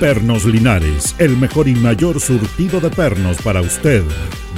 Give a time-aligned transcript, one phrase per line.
[0.00, 4.02] Pernos Linares, el mejor y mayor surtido de pernos para usted.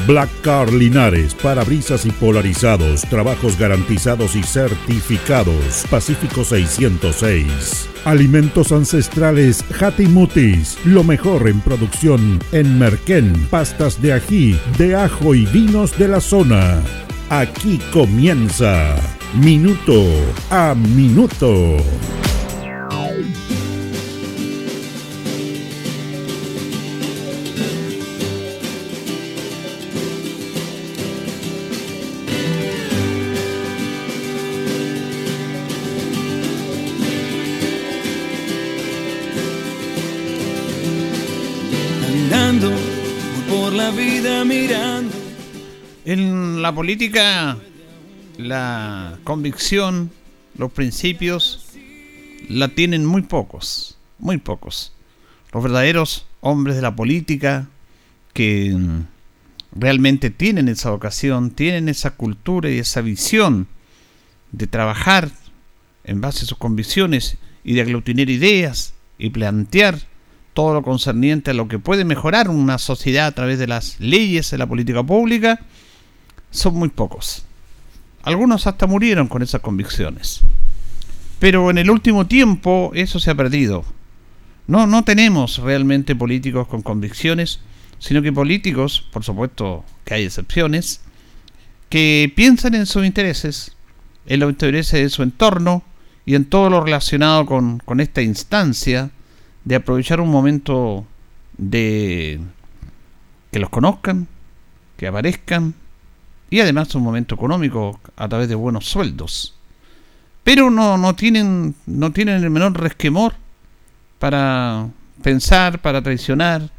[0.07, 5.85] Black Car Linares, parabrisas y polarizados, trabajos garantizados y certificados.
[5.91, 7.89] Pacífico 606.
[8.05, 15.45] Alimentos ancestrales Hatimutis, lo mejor en producción en Merquén, pastas de ají, de ajo y
[15.47, 16.83] vinos de la zona.
[17.31, 18.97] Aquí comienza
[19.35, 20.05] Minuto
[20.51, 21.77] a Minuto.
[46.77, 47.57] Política,
[48.37, 50.11] la convicción,
[50.59, 51.71] los principios,
[52.51, 54.93] la tienen muy pocos, muy pocos.
[55.55, 57.67] Los verdaderos hombres de la política
[58.35, 58.77] que
[59.73, 63.69] realmente tienen esa vocación, tienen esa cultura y esa visión
[64.53, 65.31] de trabajar
[66.05, 69.99] en base a sus convicciones y de aglutinar ideas y plantear
[70.53, 74.51] todo lo concerniente a lo que puede mejorar una sociedad a través de las leyes
[74.51, 75.61] de la política pública,
[76.51, 77.45] son muy pocos.
[78.23, 80.41] Algunos hasta murieron con esas convicciones.
[81.39, 83.85] Pero en el último tiempo eso se ha perdido.
[84.67, 87.61] No, no tenemos realmente políticos con convicciones,
[87.99, 91.03] sino que políticos, por supuesto que hay excepciones,
[91.89, 93.77] que piensan en sus intereses,
[94.27, 95.83] en los intereses de su entorno
[96.25, 99.11] y en todo lo relacionado con, con esta instancia
[99.65, 101.07] de aprovechar un momento
[101.59, 102.41] de
[103.53, 104.27] que los conozcan,
[104.97, 105.75] que aparezcan,
[106.51, 109.55] y además un momento económico a través de buenos sueldos.
[110.45, 113.35] Pero no, no, tienen, no tienen el menor resquemor
[114.19, 114.89] para
[115.23, 116.71] pensar, para traicionar,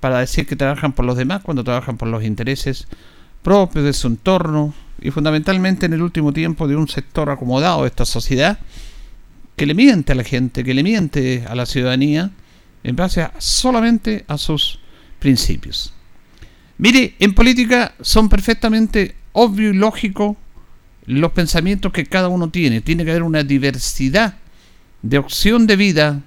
[0.00, 2.86] para decir que trabajan por los demás cuando trabajan por los intereses
[3.42, 7.88] propios de su entorno y fundamentalmente en el último tiempo de un sector acomodado de
[7.88, 8.58] esta sociedad
[9.56, 12.30] que le miente a la gente, que le miente a la ciudadanía
[12.84, 14.80] en base solamente a sus
[15.18, 15.92] principios.
[16.78, 20.36] Mire, en política son perfectamente obvio y lógico
[21.06, 22.80] los pensamientos que cada uno tiene.
[22.80, 24.36] Tiene que haber una diversidad
[25.02, 26.22] de opción de vida.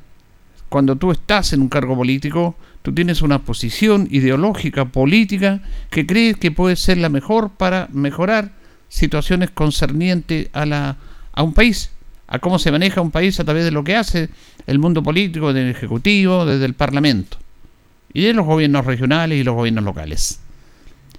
[0.67, 6.35] Cuando tú estás en un cargo político, tú tienes una posición ideológica, política, que crees
[6.35, 8.51] que puede ser la mejor para mejorar
[8.89, 10.97] situaciones concernientes a, la,
[11.31, 11.91] a un país,
[12.27, 14.29] a cómo se maneja un país a través de lo que hace
[14.67, 17.37] el mundo político, del Ejecutivo, desde el Parlamento
[18.13, 20.39] y de los gobiernos regionales y los gobiernos locales.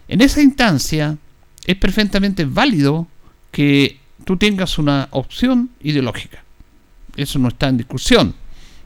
[0.09, 1.17] En esa instancia
[1.67, 3.07] es perfectamente válido
[3.51, 6.43] que tú tengas una opción ideológica.
[7.17, 8.35] Eso no está en discusión.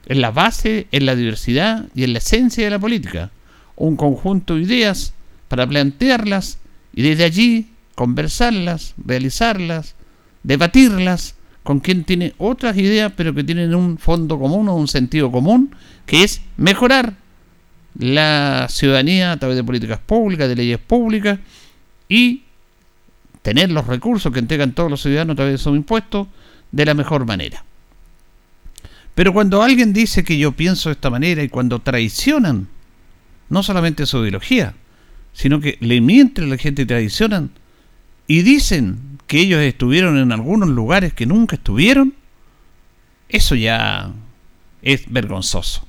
[0.06, 3.31] Es la base, en la diversidad y en la esencia de la política.
[3.77, 5.15] Un conjunto de ideas
[5.49, 6.59] para plantearlas
[6.94, 9.94] y desde allí conversarlas, realizarlas,
[10.43, 15.33] debatirlas con quien tiene otras ideas pero que tienen un fondo común o un sentido
[15.33, 15.75] común,
[16.06, 17.15] que es mejorar
[17.99, 21.39] la ciudadanía a través de políticas públicas, de leyes públicas
[22.09, 22.43] y
[23.43, 26.27] tener los recursos que entregan todos los ciudadanos a través de sus impuestos
[26.73, 27.65] de la mejor manera.
[29.15, 32.69] Pero cuando alguien dice que yo pienso de esta manera y cuando traicionan
[33.49, 34.75] no solamente su ideología,
[35.33, 37.51] sino que le mienten a la gente y traicionan
[38.27, 42.15] y dicen que ellos estuvieron en algunos lugares que nunca estuvieron,
[43.29, 44.12] eso ya
[44.83, 45.86] es vergonzoso.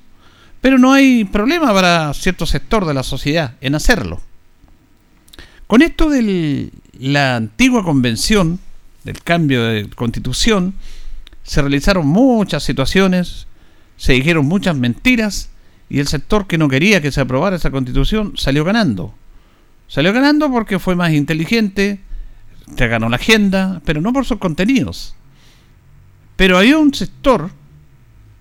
[0.67, 4.19] Pero no hay problema para cierto sector de la sociedad en hacerlo.
[5.65, 8.59] Con esto de la antigua convención,
[9.05, 10.73] del cambio de constitución,
[11.43, 13.47] se realizaron muchas situaciones,
[13.95, 15.51] se dijeron muchas mentiras
[15.89, 19.15] y el sector que no quería que se aprobara esa constitución salió ganando.
[19.87, 22.01] Salió ganando porque fue más inteligente,
[22.75, 25.15] se ganó la agenda, pero no por sus contenidos.
[26.35, 27.51] Pero hay un sector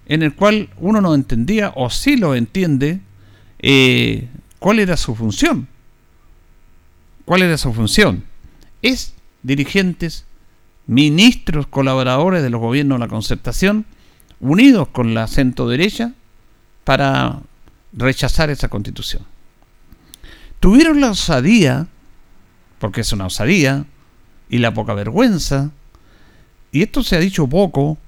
[0.06, 3.00] en el cual uno no entendía, o sí lo entiende,
[3.58, 5.68] eh, cuál era su función.
[7.24, 8.24] ¿Cuál era su función?
[8.82, 10.26] Es dirigentes,
[10.86, 13.84] ministros, colaboradores de los gobiernos de la concertación,
[14.38, 16.12] unidos con la centro derecha
[16.84, 17.40] para
[17.92, 19.24] rechazar esa constitución.
[20.60, 21.86] tuvieron la osadía,
[22.78, 23.86] porque es una osadía,
[24.48, 25.70] y la poca vergüenza,
[26.70, 27.98] y esto se ha dicho poco,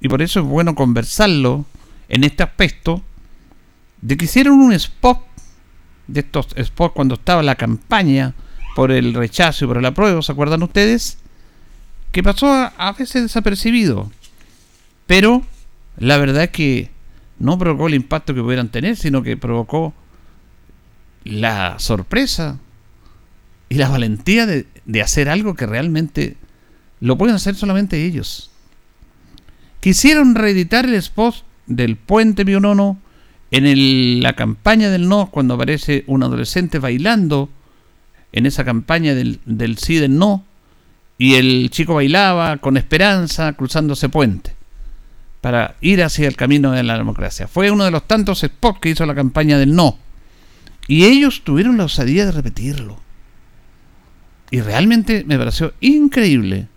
[0.00, 1.66] y por eso es bueno conversarlo
[2.08, 3.02] en este aspecto,
[4.00, 5.20] de que hicieron un spot,
[6.06, 8.34] de estos spots cuando estaba la campaña
[8.74, 11.18] por el rechazo y por el apruebo, ¿se acuerdan ustedes?
[12.12, 14.10] Que pasó a, veces desapercibido,
[15.06, 15.42] pero
[15.98, 16.90] la verdad es que
[17.38, 19.94] no provocó el impacto que pudieran tener, sino que provocó
[21.24, 22.58] la sorpresa
[23.68, 24.66] y la valentía de,
[25.02, 26.36] hacer algo que realmente
[27.00, 28.49] lo pueden hacer solamente ellos.
[29.80, 32.98] Quisieron reeditar el spot del puente Pionono
[33.50, 37.48] en la campaña del no, cuando aparece un adolescente bailando
[38.32, 40.44] en esa campaña del, del sí del no,
[41.18, 44.54] y el chico bailaba con esperanza cruzando ese puente
[45.40, 47.48] para ir hacia el camino de la democracia.
[47.48, 49.98] Fue uno de los tantos spots que hizo la campaña del no.
[50.86, 52.98] Y ellos tuvieron la osadía de repetirlo.
[54.50, 56.68] Y realmente me pareció increíble.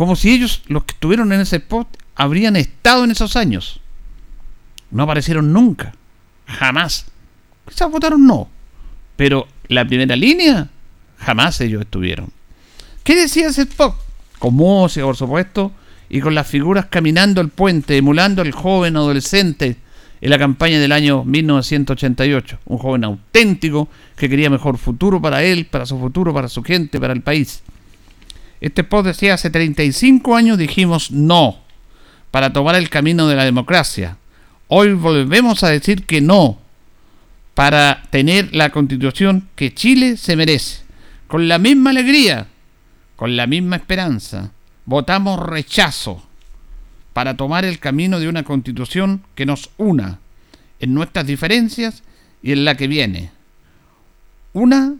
[0.00, 3.80] Como si ellos, los que estuvieron en ese spot, habrían estado en esos años.
[4.90, 5.92] No aparecieron nunca.
[6.46, 7.04] Jamás.
[7.68, 8.48] Quizás votaron no.
[9.16, 10.70] Pero la primera línea,
[11.18, 12.30] jamás ellos estuvieron.
[13.04, 13.94] ¿Qué decía ese spot?
[14.38, 15.70] Con música, por supuesto,
[16.08, 19.76] y con las figuras caminando el puente, emulando al joven adolescente
[20.22, 22.58] en la campaña del año 1988.
[22.64, 26.98] Un joven auténtico que quería mejor futuro para él, para su futuro, para su gente,
[26.98, 27.62] para el país.
[28.60, 31.58] Este post decía, hace 35 años dijimos no
[32.30, 34.18] para tomar el camino de la democracia.
[34.68, 36.58] Hoy volvemos a decir que no
[37.54, 40.84] para tener la constitución que Chile se merece.
[41.26, 42.48] Con la misma alegría,
[43.16, 44.52] con la misma esperanza
[44.84, 46.22] votamos rechazo
[47.12, 50.20] para tomar el camino de una constitución que nos una
[50.78, 52.02] en nuestras diferencias
[52.42, 53.30] y en la que viene.
[54.52, 54.94] Una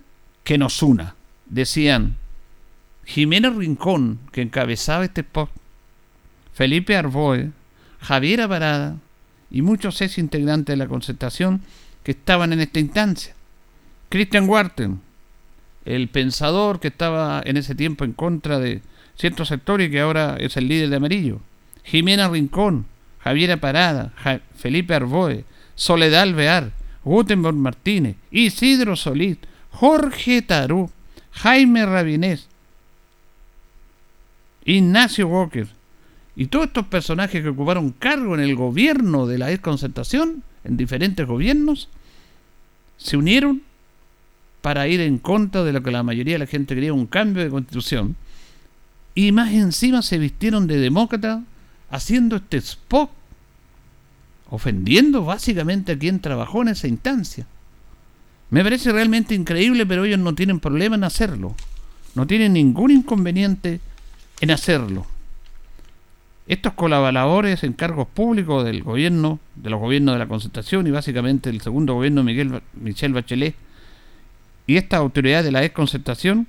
[0.44, 1.14] que nos una,
[1.46, 2.16] decían
[3.04, 5.52] Jimena Rincón, que encabezaba este post,
[6.52, 7.50] Felipe Arboe,
[8.00, 8.96] Javier Parada
[9.50, 11.62] y muchos ex integrantes de la concertación
[12.02, 13.34] que estaban en esta instancia.
[14.08, 15.00] Christian Warten,
[15.84, 18.82] el pensador que estaba en ese tiempo en contra de
[19.16, 21.40] cierto sector y que ahora es el líder de Amarillo.
[21.84, 22.86] Jimena Rincón,
[23.18, 24.12] Javiera Parada,
[24.54, 25.44] Felipe Arboe,
[25.74, 26.72] Soledad Alvear,
[27.04, 29.38] Gutenberg Martínez, Isidro Solís,
[29.70, 30.90] Jorge Tarú,
[31.32, 32.48] Jaime Rabinés,
[34.64, 35.68] Ignacio Walker
[36.36, 41.26] y todos estos personajes que ocuparon cargo en el gobierno de la desconcertación, en diferentes
[41.26, 41.88] gobiernos,
[42.96, 43.62] se unieron
[44.60, 47.42] para ir en contra de lo que la mayoría de la gente quería, un cambio
[47.42, 48.16] de constitución
[49.14, 51.42] y más encima se vistieron de demócrata
[51.90, 53.10] haciendo este spot,
[54.48, 57.46] ofendiendo básicamente a quien trabajó en esa instancia.
[58.50, 61.54] Me parece realmente increíble, pero ellos no tienen problema en hacerlo.
[62.14, 63.80] No tienen ningún inconveniente
[64.40, 65.06] en hacerlo.
[66.46, 71.50] Estos colaboradores en cargos públicos del gobierno, de los gobiernos de la concentración y básicamente
[71.50, 73.54] del segundo gobierno Miguel, Michel Bachelet
[74.66, 76.46] y esta autoridad de la desconcertación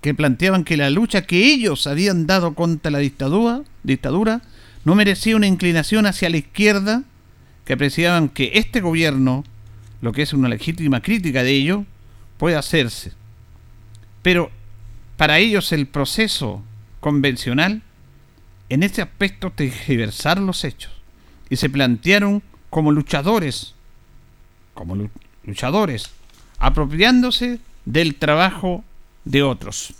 [0.00, 4.42] que planteaban que la lucha que ellos habían dado contra la dictadura, dictadura
[4.84, 7.02] no merecía una inclinación hacia la izquierda,
[7.64, 9.44] que apreciaban que este gobierno,
[10.00, 11.84] lo que es una legítima crítica de ello,
[12.38, 13.12] puede hacerse.
[14.22, 14.50] Pero
[15.16, 16.62] para ellos el proceso
[17.00, 17.82] convencional,
[18.68, 20.92] en este aspecto, tergiversar los hechos.
[21.48, 23.74] Y se plantearon como luchadores,
[24.74, 25.10] como
[25.44, 26.10] luchadores,
[26.58, 28.84] apropiándose del trabajo
[29.24, 29.94] de otros.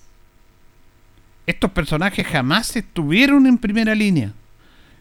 [1.47, 4.33] Estos personajes jamás estuvieron en primera línea,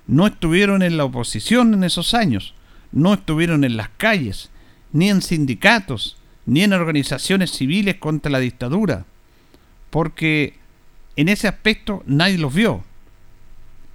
[0.07, 2.55] no estuvieron en la oposición en esos años,
[2.91, 4.49] no estuvieron en las calles,
[4.91, 9.05] ni en sindicatos, ni en organizaciones civiles contra la dictadura,
[9.91, 10.58] porque
[11.21, 12.83] en ese aspecto nadie los vio,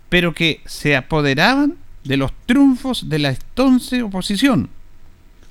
[0.09, 4.69] pero que se apoderaban de los triunfos de la entonces oposición,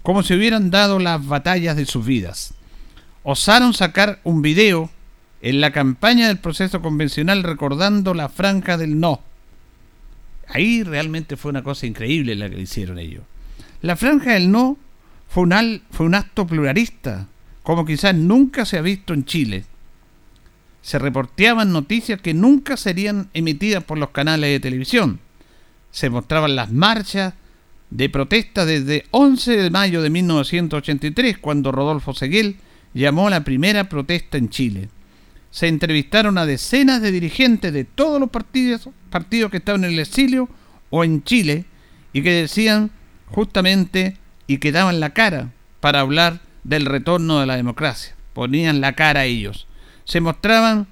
[0.01, 2.53] como si hubieran dado las batallas de sus vidas
[3.23, 4.89] osaron sacar un video
[5.41, 9.21] en la campaña del proceso convencional recordando la franja del no.
[10.47, 13.23] Ahí realmente fue una cosa increíble la que hicieron ellos.
[13.81, 14.77] La franja del no
[15.29, 17.27] fue un, fue un acto pluralista,
[17.63, 19.65] como quizás nunca se ha visto en Chile.
[20.83, 25.21] Se reporteaban noticias que nunca serían emitidas por los canales de televisión.
[25.91, 27.33] Se mostraban las marchas
[27.89, 32.57] de protesta desde 11 de mayo de 1983, cuando Rodolfo Seguel
[32.93, 34.89] llamó la primera protesta en Chile.
[35.51, 39.99] Se entrevistaron a decenas de dirigentes de todos los partidos, partidos que estaban en el
[39.99, 40.49] exilio
[40.89, 41.63] o en Chile
[42.11, 42.91] y que decían
[43.27, 48.15] justamente y que daban la cara para hablar del retorno de la democracia.
[48.33, 49.67] Ponían la cara a ellos.
[50.05, 50.87] Se mostraban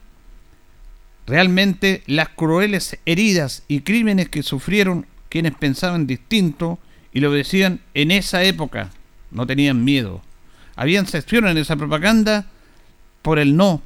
[1.28, 6.80] realmente las crueles heridas y crímenes que sufrieron quienes pensaban distinto
[7.14, 8.90] y lo decían en esa época.
[9.32, 10.22] No tenían miedo.
[10.76, 12.48] Habían sesiones en esa propaganda
[13.22, 13.82] por el no.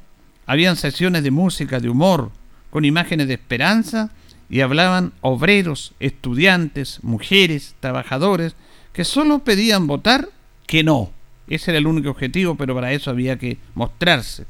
[0.46, 2.30] Habían sesiones de música, de humor,
[2.70, 4.10] con imágenes de esperanza
[4.48, 8.54] y hablaban obreros, estudiantes, mujeres, trabajadores,
[8.92, 10.28] que solo pedían votar
[10.66, 11.10] que no.
[11.48, 14.46] Ese era el único objetivo, pero para eso había que mostrarse.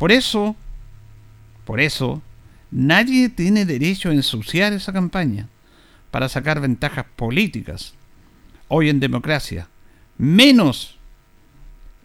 [0.00, 0.56] Por eso,
[1.66, 2.22] por eso,
[2.70, 5.46] nadie tiene derecho a ensuciar esa campaña
[6.10, 7.92] para sacar ventajas políticas.
[8.68, 9.68] Hoy en democracia,
[10.16, 10.96] menos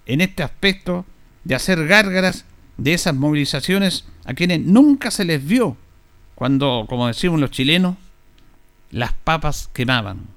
[0.06, 1.06] en este aspecto
[1.46, 2.44] de hacer gárgaras
[2.76, 5.78] de esas movilizaciones a quienes nunca se les vio
[6.36, 7.96] cuando, como decimos los chilenos,
[8.92, 10.28] las papas quemaban.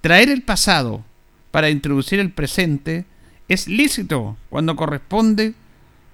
[0.00, 1.04] Traer el pasado
[1.50, 3.04] para introducir el presente
[3.48, 5.52] es lícito cuando corresponde,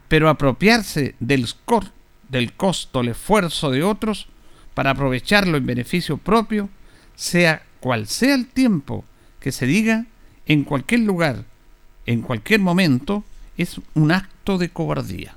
[0.08, 1.46] pero apropiarse del,
[2.28, 4.26] del costo, el esfuerzo de otros
[4.74, 6.68] para aprovecharlo en beneficio propio,
[7.14, 9.04] sea cual sea el tiempo
[9.40, 10.06] que se diga,
[10.46, 11.44] en cualquier lugar,
[12.06, 13.24] en cualquier momento,
[13.56, 15.36] es un acto de cobardía.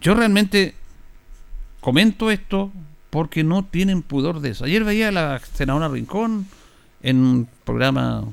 [0.00, 0.74] Yo realmente
[1.80, 2.72] comento esto
[3.10, 4.64] porque no tienen pudor de eso.
[4.64, 6.46] Ayer veía la senadora Rincón
[7.02, 8.24] en un programa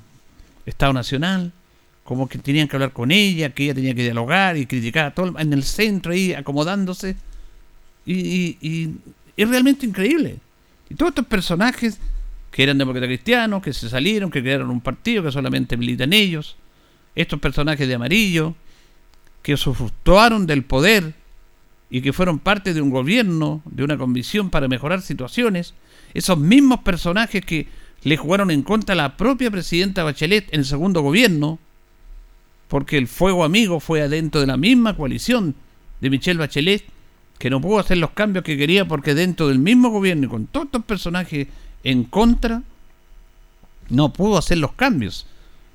[0.65, 1.53] Estado Nacional,
[2.05, 5.11] como que tenían que hablar con ella, que ella tenía que dialogar y criticar a
[5.11, 7.15] todo en el centro ahí acomodándose.
[8.05, 8.91] Y,
[9.35, 10.37] es realmente increíble.
[10.87, 11.99] Y todos estos personajes
[12.51, 16.55] que eran demócratas cristianos, que se salieron, que crearon un partido que solamente militan ellos,
[17.15, 18.53] estos personajes de amarillo,
[19.41, 19.71] que se
[20.41, 21.15] del poder
[21.89, 25.73] y que fueron parte de un gobierno, de una convicción para mejorar situaciones,
[26.13, 27.67] esos mismos personajes que
[28.03, 31.59] le jugaron en contra a la propia presidenta Bachelet en el segundo gobierno,
[32.67, 35.55] porque el fuego amigo fue adentro de la misma coalición
[36.01, 36.83] de Michelle Bachelet,
[37.37, 40.47] que no pudo hacer los cambios que quería porque dentro del mismo gobierno y con
[40.47, 41.47] todos estos personajes
[41.83, 42.63] en contra,
[43.89, 45.27] no pudo hacer los cambios.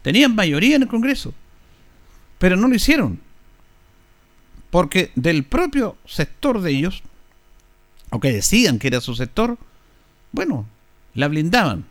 [0.02, 1.34] Tenían mayoría en el Congreso,
[2.38, 3.20] pero no lo hicieron.
[4.70, 7.02] Porque del propio sector de ellos,
[8.10, 9.58] o que decían que era su sector,
[10.32, 10.66] bueno,
[11.14, 11.84] la blindaban.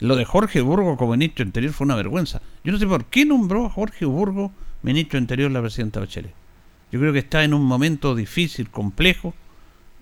[0.00, 2.42] Lo de Jorge Burgo como ministro interior fue una vergüenza.
[2.64, 6.34] Yo no sé por qué nombró a Jorge Burgo ministro interior la presidenta Bachelet.
[6.92, 9.34] Yo creo que está en un momento difícil, complejo,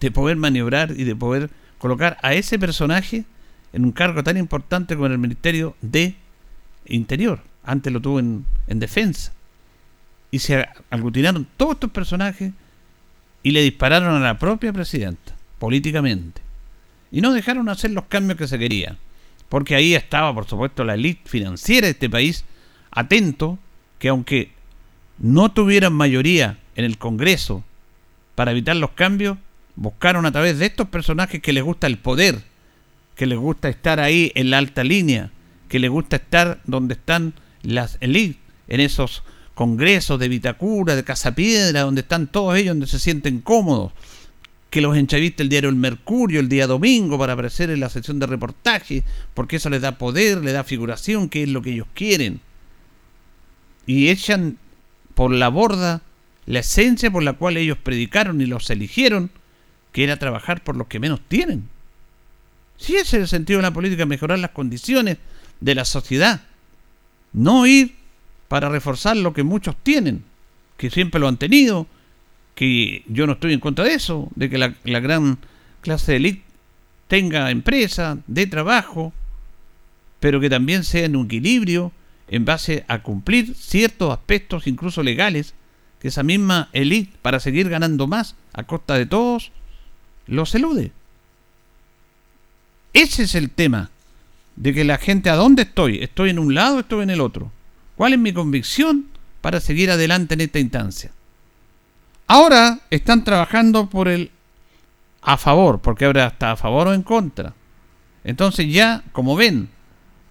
[0.01, 3.25] de poder maniobrar y de poder colocar a ese personaje
[3.73, 6.17] en un cargo tan importante como el Ministerio de
[6.87, 7.41] Interior.
[7.65, 9.33] Antes lo tuvo en, en defensa
[10.31, 12.53] y se aglutinaron todos estos personajes
[13.43, 16.43] y le dispararon a la propia presidenta, políticamente.
[17.11, 18.99] Y no dejaron hacer los cambios que se querían.
[19.53, 22.47] Porque ahí estaba, por supuesto, la élite financiera de este país,
[22.91, 23.59] atento
[23.99, 24.51] que aunque
[25.19, 27.63] no tuvieran mayoría en el Congreso
[28.35, 29.37] para evitar los cambios,
[29.77, 32.43] buscaron a través de estos personajes que les gusta el poder,
[33.15, 35.31] que les gusta estar ahí en la alta línea,
[35.69, 41.83] que les gusta estar donde están las élites, en esos congresos de Vitacura, de Casapiedra,
[41.83, 43.93] donde están todos ellos, donde se sienten cómodos,
[44.73, 48.19] que los enchaviste el diario El Mercurio el día domingo para aparecer en la sección
[48.19, 51.89] de reportaje, porque eso les da poder, les da figuración, que es lo que ellos
[51.93, 52.41] quieren.
[53.85, 54.57] Y echan
[55.15, 56.01] por la borda
[56.47, 59.31] la esencia por la cual ellos predicaron y los eligieron,
[59.93, 61.69] que era trabajar por los que menos tienen.
[62.79, 65.19] Si ese es el sentido de la política, mejorar las condiciones
[65.61, 66.41] de la sociedad,
[67.35, 67.95] no ir
[68.49, 70.25] para reforzar lo que muchos tienen,
[70.79, 71.87] que siempre lo han tenido,
[72.55, 75.39] que yo no estoy en contra de eso, de que la, gran
[75.81, 76.43] clase de élite
[77.09, 79.13] tenga empresa, de trabajo,
[80.21, 81.93] pero que también sea en un equilibrio
[82.29, 85.55] en base a cumplir ciertos aspectos, incluso legales,
[85.99, 89.53] que esa misma élite, para seguir ganando más a costa de todos,
[90.27, 90.93] los elude.
[92.93, 93.91] Ese es el tema,
[94.57, 95.99] de que la gente, ¿a dónde estoy?
[95.99, 97.51] ¿Estoy en un lado estoy en el otro?
[97.97, 99.07] ¿Cuál es mi convicción
[99.41, 101.11] para seguir adelante en esta instancia?
[102.35, 104.31] Ahora están trabajando por el
[105.21, 107.53] a favor, porque ahora está a favor o en contra.
[108.25, 109.69] Entonces ya, como ven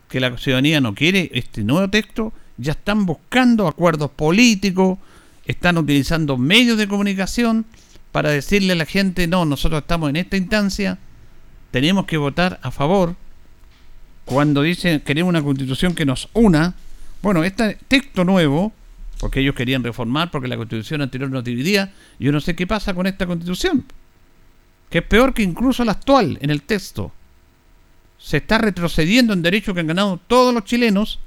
[0.09, 4.97] que la ciudadanía no quiere este nuevo texto, ya están buscando acuerdos políticos,
[5.45, 7.67] están utilizando medios de comunicación
[8.11, 10.97] para decirle a la gente, no, nosotros estamos en esta instancia,
[11.69, 13.15] tenemos que votar a favor.
[14.25, 16.73] Cuando dicen queremos una constitución que nos una,
[17.21, 18.73] bueno, este texto nuevo,
[19.21, 22.95] porque ellos querían reformar, porque la constitución anterior nos dividía, yo no sé qué pasa
[22.95, 23.85] con esta constitución,
[24.89, 27.11] que es peor que incluso la actual en el texto.
[28.17, 31.19] Se está retrocediendo en derechos que han ganado todos los chilenos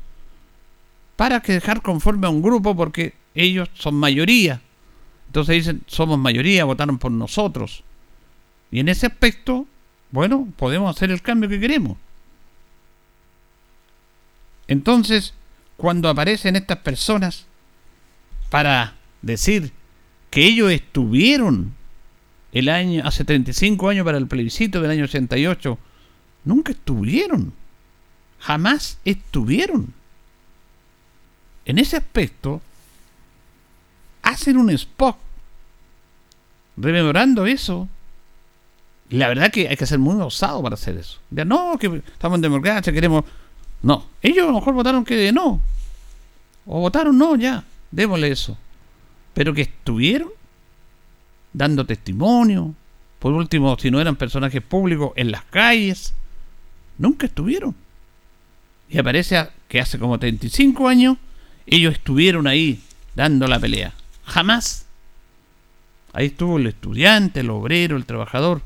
[1.14, 4.60] para que dejar conforme a un grupo porque ellos son mayoría.
[5.28, 7.84] Entonces dicen, somos mayoría, votaron por nosotros.
[8.72, 9.68] Y en ese aspecto,
[10.10, 11.96] bueno, podemos hacer el cambio que queremos.
[14.66, 15.32] Entonces,
[15.76, 17.46] cuando aparecen estas personas
[18.54, 19.72] para decir
[20.30, 21.74] que ellos estuvieron
[22.52, 25.76] el año hace 35 años para el plebiscito del año 88,
[26.44, 27.52] nunca estuvieron.
[28.38, 29.92] Jamás estuvieron.
[31.64, 32.62] En ese aspecto,
[34.22, 35.16] hacen un spot
[36.76, 37.88] rememorando eso.
[39.10, 41.18] la verdad que hay que ser muy osado para hacer eso.
[41.28, 43.24] Ya no, que estamos en democracia, queremos.
[43.82, 45.60] No, ellos a lo mejor votaron que no.
[46.66, 48.58] O votaron no, ya, démosle eso.
[49.32, 50.30] Pero que estuvieron
[51.52, 52.74] dando testimonio.
[53.18, 56.12] Por último, si no eran personajes públicos, en las calles.
[56.98, 57.74] Nunca estuvieron.
[58.90, 61.16] Y aparece que hace como 35 años
[61.66, 62.82] ellos estuvieron ahí
[63.14, 63.94] dando la pelea.
[64.24, 64.86] Jamás.
[66.12, 68.62] Ahí estuvo el estudiante, el obrero, el trabajador.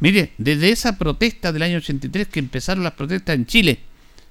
[0.00, 3.80] Mire, desde esa protesta del año 83 que empezaron las protestas en Chile,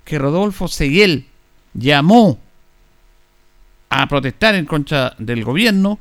[0.03, 1.25] que Rodolfo Seguel
[1.73, 2.39] llamó
[4.01, 5.99] a protestar en contra del gobierno,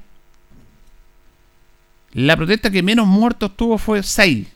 [2.14, 4.48] la protesta que menos muertos tuvo fue 6,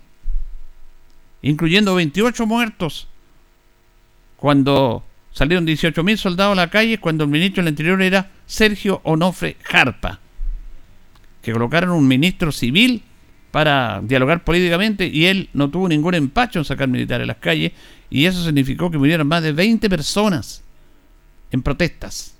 [1.43, 3.09] incluyendo 28 muertos
[4.37, 9.57] cuando salieron 18.000 soldados a la calle, cuando el ministro del Interior era Sergio Onofre
[9.63, 10.19] Jarpa,
[11.43, 13.03] que colocaron un ministro civil
[13.51, 17.73] para dialogar políticamente y él no tuvo ningún empacho en sacar militares a las calles
[18.09, 20.63] y eso significó que murieron más de 20 personas
[21.51, 22.36] en protestas.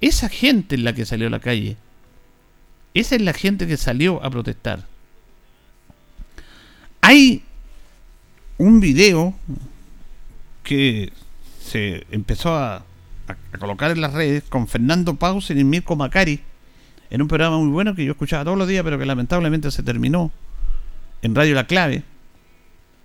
[0.00, 1.76] Esa gente es la que salió a la calle.
[2.94, 4.86] Esa es la gente que salió a protestar.
[7.00, 7.42] Hay
[8.58, 9.34] un video
[10.62, 11.12] que
[11.62, 12.84] se empezó a,
[13.58, 16.40] colocar en las redes con Fernando Paus y Mirko Macari
[17.10, 19.82] en un programa muy bueno que yo escuchaba todos los días, pero que lamentablemente se
[19.82, 20.30] terminó
[21.22, 22.04] en Radio La Clave,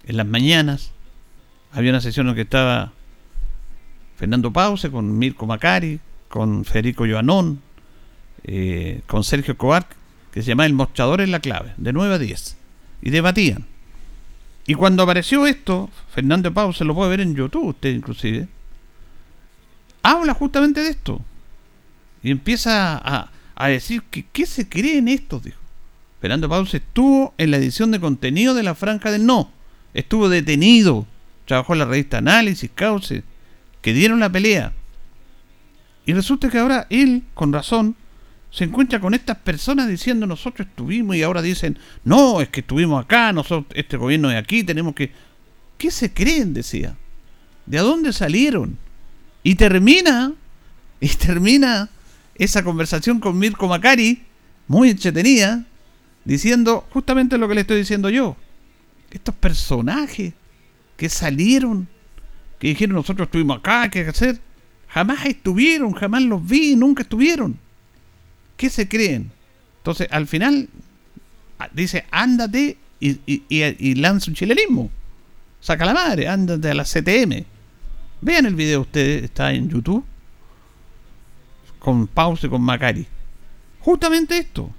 [0.05, 0.91] en las mañanas.
[1.71, 2.91] Había una sesión en que estaba
[4.17, 5.99] Fernando Pause con Mirko Macari,
[6.33, 7.61] con Federico Joanón,
[8.43, 9.85] eh, con Sergio Cobar,
[10.31, 12.57] que se llama El Mostrador en la Clave, de 9 a 10.
[13.03, 13.67] Y debatían.
[14.65, 18.47] Y cuando apareció esto, Fernando Pau se lo puede ver en YouTube, usted inclusive,
[20.01, 21.21] habla justamente de esto.
[22.23, 25.59] Y empieza a, a decir que qué se cree en esto, dijo.
[26.19, 29.51] Fernando Pause estuvo en la edición de contenido de la Franja del No.
[29.93, 31.05] Estuvo detenido.
[31.45, 33.21] Trabajó en la revista Análisis, Cauce,
[33.83, 34.73] que dieron la pelea.
[36.05, 37.95] Y resulta que ahora él, con razón,
[38.51, 43.03] se encuentra con estas personas diciendo nosotros estuvimos y ahora dicen, no, es que estuvimos
[43.03, 45.11] acá, nosotros, este gobierno de aquí, tenemos que...
[45.77, 46.53] ¿Qué se creen?
[46.53, 46.95] decía.
[47.65, 48.77] ¿De dónde salieron?
[49.41, 50.33] Y termina,
[50.99, 51.89] y termina
[52.35, 54.23] esa conversación con Mirko Macari,
[54.67, 55.65] muy entretenida,
[56.25, 58.35] diciendo justamente lo que le estoy diciendo yo.
[59.09, 60.33] Estos personajes
[60.95, 61.87] que salieron,
[62.59, 64.39] que dijeron nosotros estuvimos acá, ¿qué hay que hacer?
[64.93, 67.57] Jamás estuvieron, jamás los vi, nunca estuvieron.
[68.55, 69.31] ¿Qué se creen?
[69.77, 70.69] Entonces, al final,
[71.73, 74.91] dice, ándate y, y, lanza un chilenismo.
[75.59, 77.43] Saca la madre, ándate a la CTM.
[78.21, 80.05] Vean el video ustedes, está en YouTube
[81.79, 83.05] con Pause, con Macari.
[83.79, 84.69] Justamente esto.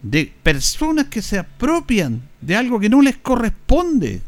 [0.00, 4.22] De personas que se apropian de algo que no les corresponde.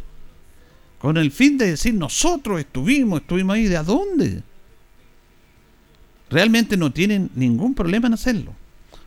[0.99, 3.67] Con el fin de decir, nosotros estuvimos, estuvimos ahí.
[3.67, 4.43] ¿De dónde?
[6.31, 8.53] Realmente no tienen ningún problema en hacerlo.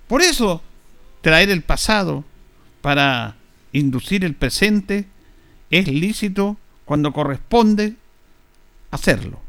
[0.07, 0.61] Por eso,
[1.21, 2.23] traer el pasado
[2.81, 3.35] para
[3.71, 5.07] inducir el presente
[5.69, 7.95] es lícito cuando corresponde
[8.91, 9.41] hacerlo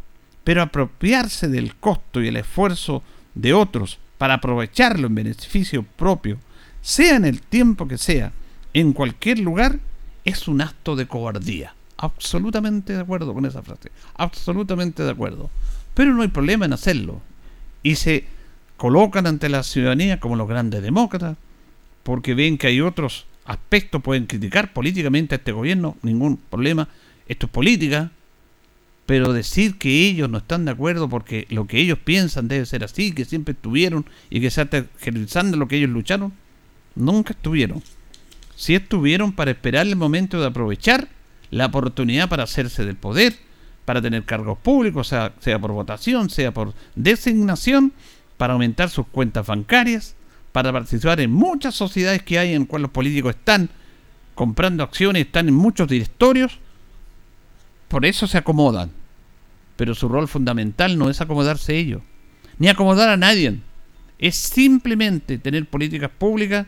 [0.48, 3.02] pero apropiarse del costo y el esfuerzo
[3.34, 6.38] de otros para aprovecharlo en beneficio propio,
[6.80, 8.32] sea en el tiempo que sea,
[8.72, 9.78] en cualquier lugar,
[10.24, 11.74] es un acto de cobardía.
[11.98, 13.92] Absolutamente de acuerdo con esa frase.
[14.14, 15.50] Absolutamente de acuerdo.
[15.92, 17.20] Pero no hay problema en hacerlo.
[17.82, 18.24] Y se
[18.76, 21.36] colocan ante la ciudadanía como los grandes demócratas,
[22.02, 26.88] porque ven que hay otros aspectos, pueden criticar políticamente a este gobierno, ningún problema.
[27.26, 28.10] Esto es política,
[29.06, 32.84] pero decir que ellos no están de acuerdo porque lo que ellos piensan debe ser
[32.84, 34.66] así, que siempre estuvieron y que se
[34.98, 36.32] generalizando lo que ellos lucharon,
[36.94, 37.82] nunca estuvieron.
[38.54, 41.08] Sí estuvieron para esperar el momento de aprovechar
[41.50, 43.36] la oportunidad para hacerse del poder,
[43.88, 47.94] para tener cargos públicos, sea, por votación, sea por designación,
[48.36, 50.14] para aumentar sus cuentas bancarias,
[50.52, 53.70] para participar en muchas sociedades que hay en cuales los políticos están
[54.34, 56.58] comprando acciones, están en muchos directorios,
[57.88, 58.90] por eso se acomodan
[59.78, 62.02] pero su rol fundamental no es acomodarse ellos,
[62.58, 63.60] ni acomodar a nadie.
[64.18, 66.66] Es simplemente tener políticas públicas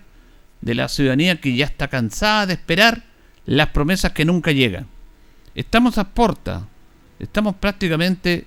[0.62, 3.02] de la ciudadanía que ya está cansada de esperar
[3.44, 4.86] las promesas que nunca llegan.
[5.56, 6.68] Estamos a porta,
[7.20, 8.44] estamos prácticamente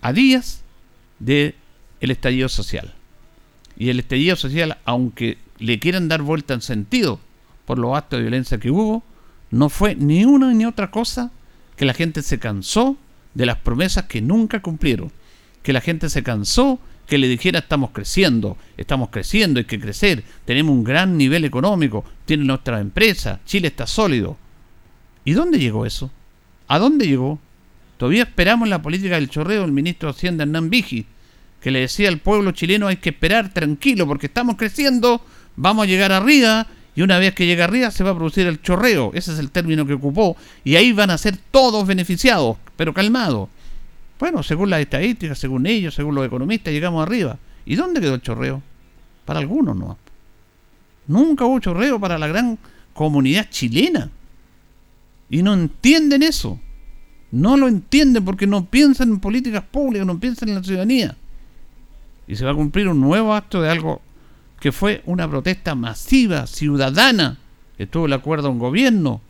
[0.00, 0.62] a días
[1.18, 1.54] del
[2.00, 2.94] el estallido social.
[3.76, 7.20] Y el estallido social, aunque le quieran dar vuelta en sentido
[7.66, 9.02] por los actos de violencia que hubo,
[9.50, 11.30] no fue ni una ni otra cosa
[11.76, 12.96] que la gente se cansó
[13.34, 15.12] de las promesas que nunca cumplieron.
[15.62, 20.24] Que la gente se cansó que le dijera estamos creciendo, estamos creciendo, hay que crecer,
[20.44, 24.36] tenemos un gran nivel económico, tiene nuestra empresa, Chile está sólido.
[25.24, 26.10] ¿Y dónde llegó eso?
[26.68, 27.38] ¿A dónde llegó?
[28.02, 31.06] Todavía esperamos la política del chorreo del ministro de Hacienda Hernán Vigi,
[31.60, 35.86] que le decía al pueblo chileno hay que esperar tranquilo porque estamos creciendo, vamos a
[35.86, 39.32] llegar arriba y una vez que llega arriba se va a producir el chorreo, ese
[39.32, 43.48] es el término que ocupó, y ahí van a ser todos beneficiados, pero calmados.
[44.18, 47.38] Bueno, según las estadísticas, según ellos, según los economistas, llegamos arriba.
[47.64, 48.64] ¿Y dónde quedó el chorreo?
[49.24, 49.96] Para algunos no.
[51.06, 52.58] Nunca hubo chorreo para la gran
[52.94, 54.10] comunidad chilena.
[55.30, 56.58] Y no entienden eso.
[57.32, 61.16] No lo entienden porque no piensan en políticas públicas, no piensan en la ciudadanía.
[62.28, 64.02] Y se va a cumplir un nuevo acto de algo
[64.60, 67.38] que fue una protesta masiva, ciudadana,
[67.76, 69.22] que tuvo el acuerdo a un gobierno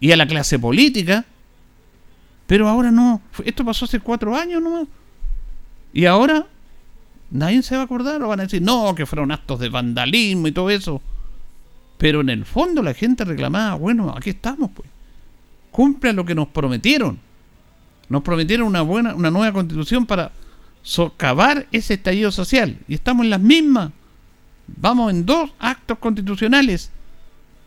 [0.00, 1.26] y a la clase política,
[2.46, 3.20] pero ahora no.
[3.44, 4.88] Esto pasó hace cuatro años nomás.
[5.92, 6.46] Y ahora
[7.30, 10.48] nadie se va a acordar o van a decir, no, que fueron actos de vandalismo
[10.48, 11.02] y todo eso.
[11.98, 14.88] Pero en el fondo la gente reclamaba, bueno, aquí estamos, pues.
[15.70, 17.25] Cumple lo que nos prometieron.
[18.08, 20.32] Nos prometieron una buena, una nueva constitución para
[20.82, 22.78] socavar ese estallido social.
[22.86, 23.90] Y estamos en las mismas.
[24.68, 26.90] Vamos en dos actos constitucionales.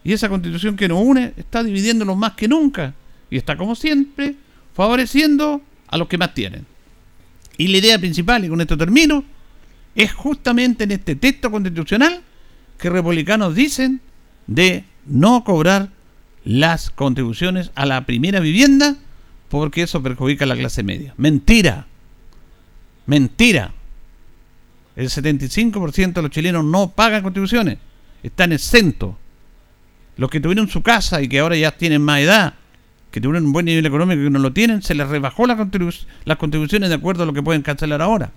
[0.03, 2.93] Y esa constitución que nos une está dividiéndonos más que nunca.
[3.29, 4.35] Y está como siempre
[4.73, 6.65] favoreciendo a los que más tienen.
[7.57, 9.25] Y la idea principal, y con esto termino,
[9.95, 12.21] es justamente en este texto constitucional
[12.77, 13.99] que republicanos dicen
[14.47, 15.89] de no cobrar
[16.45, 18.95] las contribuciones a la primera vivienda
[19.49, 21.13] porque eso perjudica a la clase media.
[21.17, 21.87] Mentira.
[23.05, 23.73] Mentira.
[24.95, 27.77] El 75% de los chilenos no pagan contribuciones,
[28.21, 29.15] están exentos.
[30.17, 32.55] Los que tuvieron su casa y que ahora ya tienen más edad,
[33.09, 35.57] que tuvieron un buen nivel económico y que no lo tienen, se les rebajó las
[36.37, 38.31] contribuciones de acuerdo a lo que pueden cancelar ahora.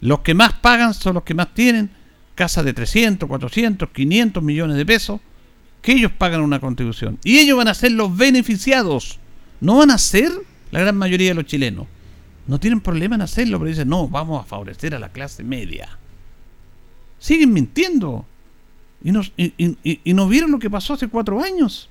[0.00, 1.90] Los que más pagan son los que más tienen
[2.34, 5.20] casas de 300, 400, 500 millones de pesos,
[5.82, 7.18] que ellos pagan una contribución.
[7.24, 9.18] Y ellos van a ser los beneficiados,
[9.60, 10.32] no van a ser
[10.70, 11.86] la gran mayoría de los chilenos.
[12.46, 15.88] No tienen problema en hacerlo, pero dicen, no, vamos a favorecer a la clase media.
[17.18, 18.26] Siguen mintiendo.
[19.02, 21.88] Y no, y, no vieron lo que pasó hace cuatro años.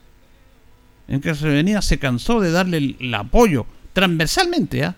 [1.08, 4.96] En que venía se cansó de darle el, apoyo transversalmente ¿ah?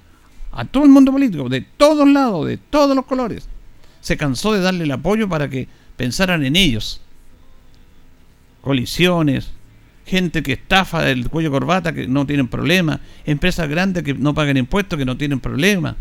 [0.51, 3.47] a todo el mundo político, de todos lados, de todos los colores.
[4.01, 7.01] Se cansó de darle el apoyo para que pensaran en ellos.
[8.61, 9.51] Colisiones,
[10.05, 14.57] gente que estafa del cuello corbata que no tienen problema, empresas grandes que no pagan
[14.57, 15.95] impuestos que no tienen problema.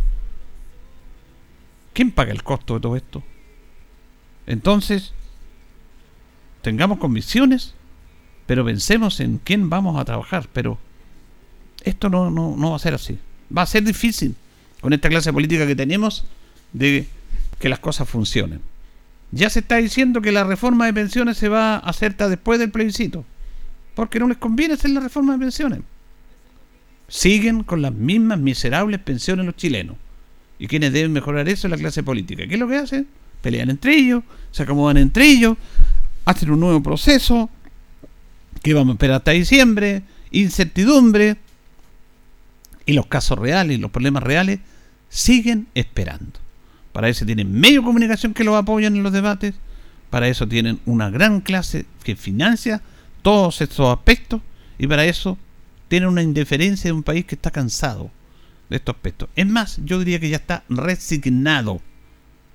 [1.93, 3.23] ¿Quién paga el costo de todo esto?
[4.47, 5.13] Entonces,
[6.63, 7.75] tengamos convicciones,
[8.47, 10.49] pero pensemos en quién vamos a trabajar.
[10.53, 10.79] Pero
[11.85, 13.19] esto no, no, no va a ser así.
[13.57, 14.35] Va a ser difícil
[14.81, 16.25] con esta clase política que tenemos
[16.73, 17.07] de
[17.59, 18.61] que las cosas funcionen.
[19.33, 22.71] Ya se está diciendo que la reforma de pensiones se va a hacer después del
[22.71, 23.25] plebiscito
[24.01, 25.81] porque no les conviene hacer la reforma de pensiones.
[27.07, 29.97] Siguen con las mismas miserables pensiones los chilenos.
[30.59, 32.47] Y quienes deben mejorar eso es la clase política.
[32.47, 33.07] ¿Qué es lo que hacen?
[33.43, 35.59] Pelean entre ellos, se acomodan entre ellos,
[36.25, 37.51] hacen un nuevo proceso,
[38.63, 41.37] que vamos a esperar hasta diciembre, incertidumbre,
[42.87, 44.61] y los casos reales los problemas reales
[45.11, 46.41] siguen esperando.
[46.93, 49.57] Para eso tienen medio de comunicación que los apoyan en los debates,
[50.09, 52.81] para eso tienen una gran clase que financia
[53.23, 54.41] todos estos aspectos
[54.79, 55.39] y para eso
[55.89, 58.11] tiene una indiferencia de un país que está cansado
[58.69, 59.29] de estos aspectos.
[59.37, 61.81] Es más, yo diría que ya está resignado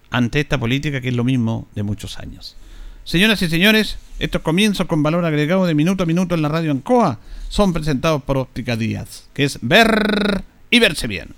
[0.10, 2.56] ante esta política que es lo mismo de muchos años.
[3.04, 6.72] Señoras y señores, estos comienzos con valor agregado de minuto a minuto en la radio
[6.72, 11.36] Ancoa son presentados por Óptica Díaz, que es ver y verse bien.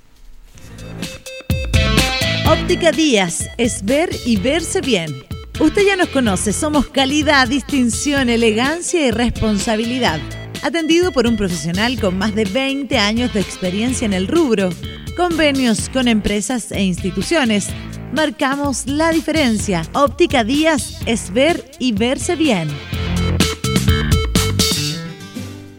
[2.49, 5.13] Óptica Díaz es ver y verse bien
[5.59, 10.19] Usted ya nos conoce, somos calidad, distinción, elegancia y responsabilidad.
[10.61, 14.69] Atendido por un profesional con más de 20 años de experiencia en el rubro,
[15.15, 17.69] convenios con empresas e instituciones.
[18.13, 19.81] Marcamos la diferencia.
[19.93, 22.67] Óptica Díaz es ver y verse bien.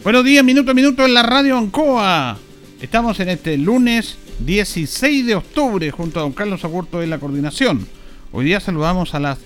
[0.02, 2.36] Buenos días, minuto a minuto en la radio Ancoa.
[2.80, 7.86] Estamos en este lunes 16 de octubre, junto a don Carlos Agurto en la coordinación.
[8.32, 9.38] Hoy día saludamos a las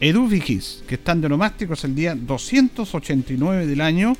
[0.00, 4.14] Eduvigis, que están de nomásticos el día 289 del año.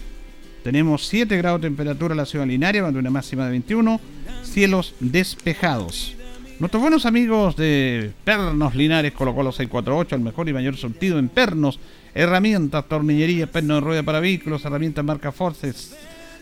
[0.62, 4.00] Tenemos 7 grados de temperatura en la ciudad linaria, con una máxima de 21,
[4.42, 6.14] cielos despejados.
[6.58, 11.28] Nuestros buenos amigos de Pernos Linares colocó los 648, el mejor y mayor surtido en
[11.28, 11.78] pernos,
[12.14, 15.94] herramientas, tornillería, perno de rueda para vehículos, herramientas marca Forces,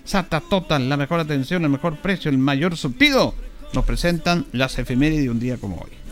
[0.04, 3.34] Sata Total, la mejor atención, el mejor precio, el mayor surtido.
[3.72, 6.03] Nos presentan las efemérides de un día como hoy.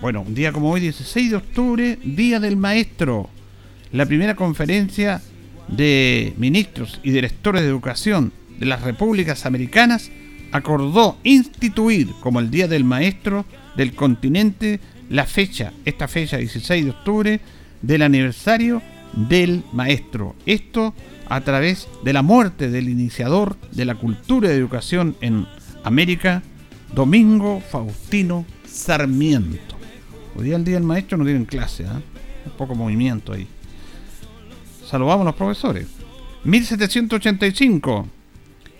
[0.00, 3.28] Bueno, un día como hoy, 16 de octubre, Día del Maestro.
[3.92, 5.20] La primera conferencia
[5.68, 10.10] de ministros y directores de educación de las repúblicas americanas
[10.52, 13.44] acordó instituir como el Día del Maestro
[13.76, 17.40] del continente la fecha, esta fecha 16 de octubre,
[17.82, 18.80] del aniversario
[19.12, 20.34] del maestro.
[20.46, 20.94] Esto
[21.28, 25.46] a través de la muerte del iniciador de la cultura de educación en
[25.84, 26.42] América,
[26.94, 29.69] Domingo Faustino Sarmiento.
[30.40, 33.46] Hoy día el Día del Maestro no tienen clase, un poco movimiento ahí.
[34.88, 35.86] Saludamos a los profesores.
[36.44, 38.08] 1785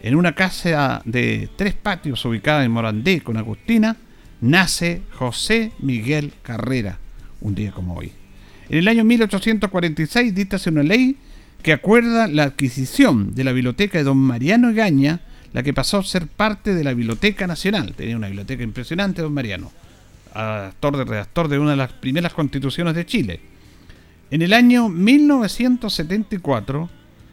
[0.02, 3.98] en una casa de tres patios ubicada en Morandé con Agustina,
[4.40, 6.98] nace José Miguel Carrera,
[7.42, 8.10] un día como hoy.
[8.70, 11.18] En el año 1846 dictase una ley
[11.62, 15.20] que acuerda la adquisición de la biblioteca de don Mariano Egaña,
[15.52, 17.92] la que pasó a ser parte de la Biblioteca Nacional.
[17.94, 19.70] Tenía una biblioteca impresionante, don Mariano,
[20.34, 23.40] actor de redactor de una de las primeras constituciones de Chile.
[24.30, 26.88] En el año 1974,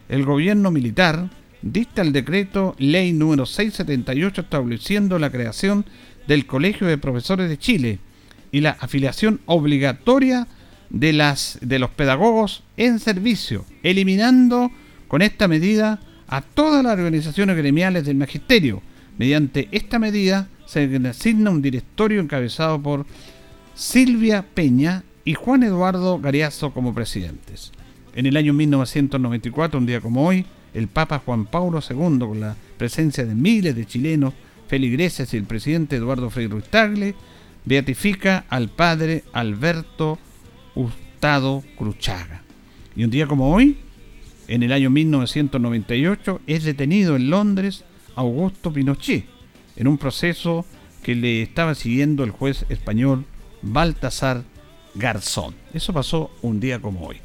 [0.10, 1.30] el gobierno militar
[1.62, 5.86] dicta el decreto ley número 678 estableciendo la creación
[6.28, 8.00] del Colegio de Profesores de Chile
[8.52, 10.48] y la afiliación obligatoria
[10.90, 14.72] de, las, de los pedagogos en servicio, eliminando
[15.08, 18.82] con esta medida a todas las organizaciones gremiales del magisterio.
[19.18, 23.06] Mediante esta medida se asigna un directorio encabezado por
[23.74, 27.72] Silvia Peña y Juan Eduardo Gariazo como presidentes.
[28.14, 32.56] En el año 1994, un día como hoy, el Papa Juan Pablo II, con la
[32.78, 34.34] presencia de miles de chilenos,
[34.68, 37.16] feligreses y el presidente Eduardo Frei Ruiz Tagle,
[37.64, 40.20] beatifica al padre Alberto
[40.76, 42.44] Hurtado Cruchaga.
[42.96, 43.78] Y un día como hoy,
[44.48, 49.37] en el año 1998, es detenido en Londres Augusto Pinochet,
[49.78, 50.66] en un proceso
[51.04, 53.26] que le estaba siguiendo el juez español
[53.62, 54.44] Baltasar
[54.96, 55.56] Garzón.
[55.74, 57.18] Eso pasó un día como hoy.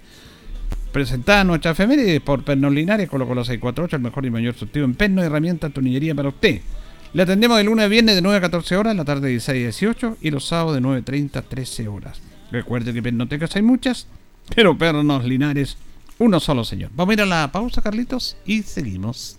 [0.92, 4.94] Presentada nuestra efeméride por Pernos Linares, colocó los 648, el mejor y mayor surtido en
[4.94, 6.60] perno herramientas tornillería para usted.
[7.14, 9.48] Le atendemos de lunes a viernes de 9 a 14 horas, la tarde de 16
[9.48, 12.20] a 18 y los sábados de 9.30 a 13 horas.
[12.50, 14.06] Recuerde que pernotecas hay muchas,
[14.54, 15.76] pero pernos Linares,
[16.18, 16.90] uno solo señor.
[16.94, 19.38] Vamos a ir a la pausa, Carlitos, y seguimos.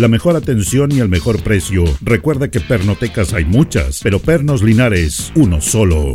[0.01, 1.83] La mejor atención y el mejor precio.
[2.01, 6.13] Recuerda que pernotecas hay muchas, pero pernos Linares, uno solo.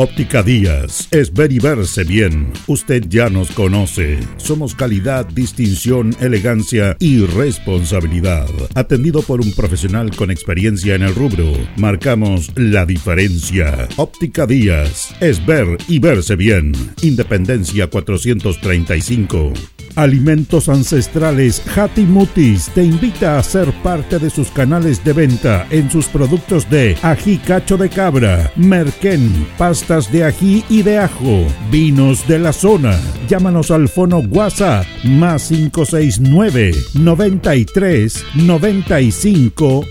[0.00, 2.52] Óptica Díaz es ver y verse bien.
[2.68, 4.20] Usted ya nos conoce.
[4.36, 8.46] Somos calidad, distinción, elegancia y responsabilidad.
[8.76, 13.88] Atendido por un profesional con experiencia en el rubro, marcamos la diferencia.
[13.96, 16.70] Óptica Díaz es ver y verse bien.
[17.02, 19.52] Independencia 435.
[19.98, 26.06] Alimentos Ancestrales Hatimutis te invita a ser parte de sus canales de venta en sus
[26.06, 29.48] productos de ají cacho de cabra, merquén,
[29.88, 32.94] de ají y de ajo, vinos de la zona.
[33.26, 39.86] Llámanos al fono WhatsApp más 569 93 95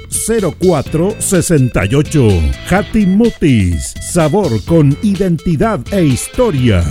[0.59, 2.27] 04 68.
[2.69, 6.83] Hatimutis, sabor con identidad e historia.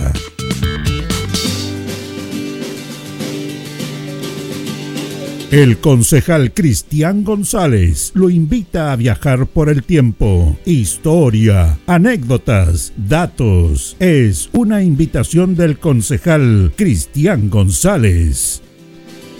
[5.51, 10.57] El concejal Cristian González lo invita a viajar por el tiempo.
[10.65, 13.95] Historia, anécdotas, datos.
[13.97, 18.61] Es una invitación del concejal Cristian González.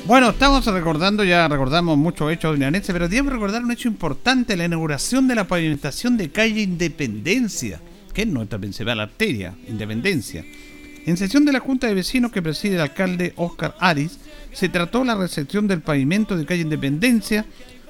[0.06, 4.64] Bueno, estamos recordando, ya recordamos muchos hechos linarenses, pero debemos recordar un hecho importante, la
[4.64, 7.82] inauguración de la pavimentación de calle Independencia,
[8.14, 10.46] que es nuestra principal arteria, Independencia.
[11.06, 14.20] En sesión de la Junta de Vecinos que preside el alcalde Oscar Aris,
[14.58, 17.46] se trató la recepción del pavimento de calle Independencia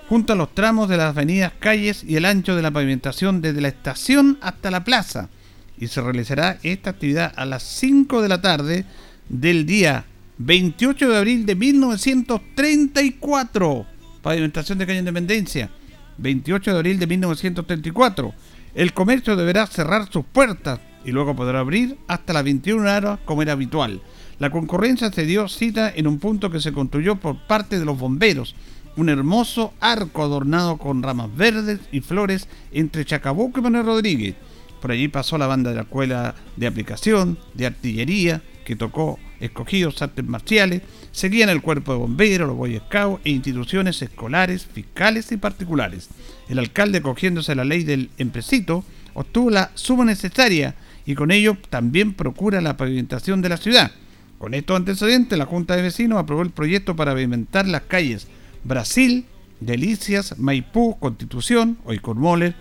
[0.09, 3.61] junto a los tramos de las avenidas calles y el ancho de la pavimentación desde
[3.61, 5.29] la estación hasta la plaza.
[5.77, 8.83] Y se realizará esta actividad a las 5 de la tarde
[9.29, 10.03] del día
[10.39, 13.85] 28 de abril de 1934.
[14.21, 15.69] Pavimentación de calle Independencia.
[16.17, 18.33] 28 de abril de 1934.
[18.75, 23.41] El comercio deberá cerrar sus puertas y luego podrá abrir hasta las 21 horas como
[23.41, 24.01] era habitual.
[24.39, 27.97] La concurrencia se dio cita en un punto que se construyó por parte de los
[27.97, 28.55] bomberos,
[28.95, 34.35] un hermoso arco adornado con ramas verdes y flores entre Chacabuco y Manuel Rodríguez.
[34.79, 40.01] Por allí pasó la banda de la escuela de aplicación, de artillería, que tocó escogidos
[40.01, 45.37] artes marciales, seguían el cuerpo de bomberos, los Boy Scouts e instituciones escolares, fiscales y
[45.37, 46.09] particulares.
[46.47, 48.83] El alcalde, cogiéndose la ley del empecito,
[49.15, 50.75] obtuvo la suma necesaria
[51.07, 53.91] y con ello también procura la pavimentación de la ciudad.
[54.37, 58.27] Con estos antecedentes, la Junta de Vecinos aprobó el proyecto para pavimentar las calles
[58.63, 59.25] Brasil,
[59.59, 62.53] Delicias, Maipú, Constitución, hoy Moller,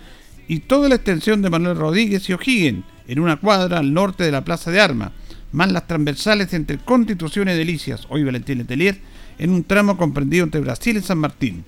[0.48, 4.32] y toda la extensión de Manuel Rodríguez y O'Higgins, en una cuadra al norte de
[4.32, 5.12] la Plaza de Armas,
[5.52, 8.98] más las transversales entre Constitución y Delicias, hoy Valentín Letelier,
[9.38, 11.64] en un tramo comprendido entre Brasil y San Martín.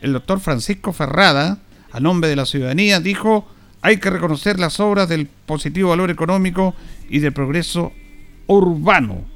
[0.00, 1.58] El doctor Francisco Ferrada,
[1.92, 3.46] a nombre de la ciudadanía, dijo
[3.80, 6.74] hay que reconocer las obras del positivo valor económico
[7.08, 7.92] y del progreso
[8.46, 9.31] urbano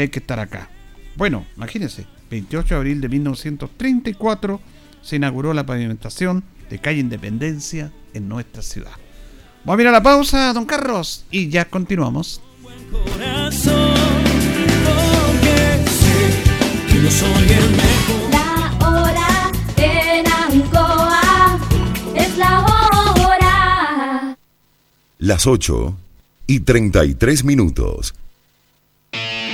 [0.00, 0.70] que hay que estar acá.
[1.16, 4.58] Bueno, imagínense, 28 de abril de 1934
[5.02, 8.92] se inauguró la pavimentación de calle Independencia en nuestra ciudad.
[9.64, 12.40] Vamos a mirar la pausa, don Carlos, y ya continuamos.
[18.32, 21.58] La hora en Ancoa
[22.14, 24.36] es la hora.
[25.18, 25.94] Las 8
[26.46, 28.14] y 33 minutos.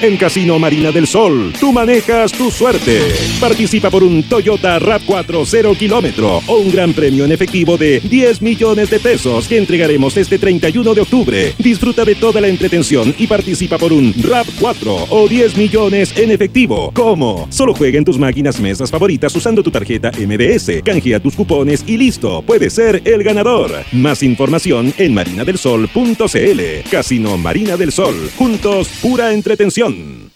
[0.03, 3.01] En Casino Marina del Sol, tú manejas tu suerte.
[3.41, 8.43] Participa por un Toyota RAV4 0 kilómetro o un gran premio en efectivo de 10
[8.43, 11.55] millones de pesos que entregaremos este 31 de octubre.
[11.59, 16.91] Disfruta de toda la entretención y participa por un RAV4 o 10 millones en efectivo.
[16.93, 17.47] ¿Cómo?
[17.49, 20.83] Solo juega en tus máquinas mesas favoritas usando tu tarjeta MDS.
[20.85, 22.43] Canjea tus cupones y listo.
[22.43, 23.73] Puedes ser el ganador.
[23.93, 26.91] Más información en marinadelsol.cl.
[26.91, 28.15] Casino Marina del Sol.
[28.37, 29.86] Juntos, pura entretención.
[29.87, 30.36] 발견.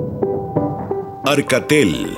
[1.23, 2.17] Arcatel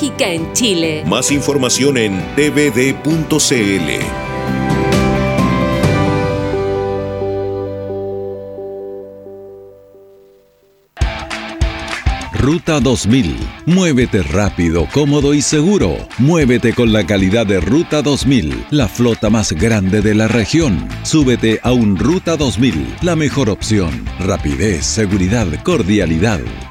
[0.03, 1.03] en Chile.
[1.05, 4.01] Más información en tvd.cl.
[12.33, 13.37] Ruta 2000.
[13.67, 15.95] Muévete rápido, cómodo y seguro.
[16.17, 20.87] Muévete con la calidad de Ruta 2000, la flota más grande de la región.
[21.03, 24.03] Súbete a un Ruta 2000, la mejor opción.
[24.19, 26.41] Rapidez, seguridad, cordialidad.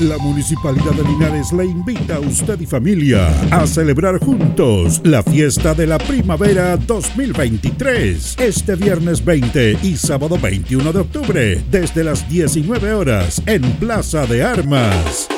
[0.00, 5.74] La Municipalidad de Linares le invita a usted y familia a celebrar juntos la fiesta
[5.74, 12.94] de la primavera 2023 este viernes 20 y sábado 21 de octubre desde las 19
[12.94, 15.28] horas en Plaza de Armas.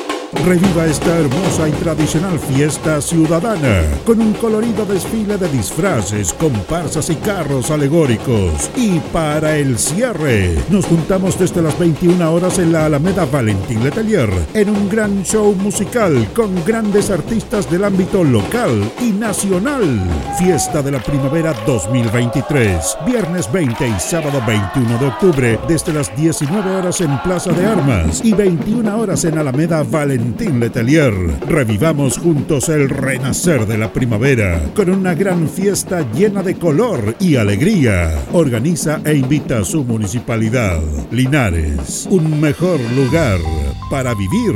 [0.41, 7.15] Reviva esta hermosa y tradicional fiesta ciudadana con un colorido desfile de disfraces, comparsas y
[7.15, 8.69] carros alegóricos.
[8.75, 14.29] Y para el cierre, nos juntamos desde las 21 horas en la Alameda Valentín Letelier
[14.53, 19.85] en un gran show musical con grandes artistas del ámbito local y nacional.
[20.37, 26.75] Fiesta de la Primavera 2023, viernes 20 y sábado 21 de octubre desde las 19
[26.75, 31.13] horas en Plaza de Armas y 21 horas en Alameda Valentín Letelier.
[31.47, 37.35] Revivamos juntos el renacer de la primavera con una gran fiesta llena de color y
[37.35, 38.23] alegría.
[38.31, 40.81] Organiza e invita a su municipalidad.
[41.11, 43.39] Linares, un mejor lugar
[43.89, 44.55] para vivir.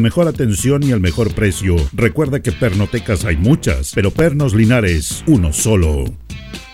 [0.00, 1.76] Mejor atención y el mejor precio.
[1.92, 6.04] Recuerda que pernotecas hay muchas, pero Pernos Linares, uno solo.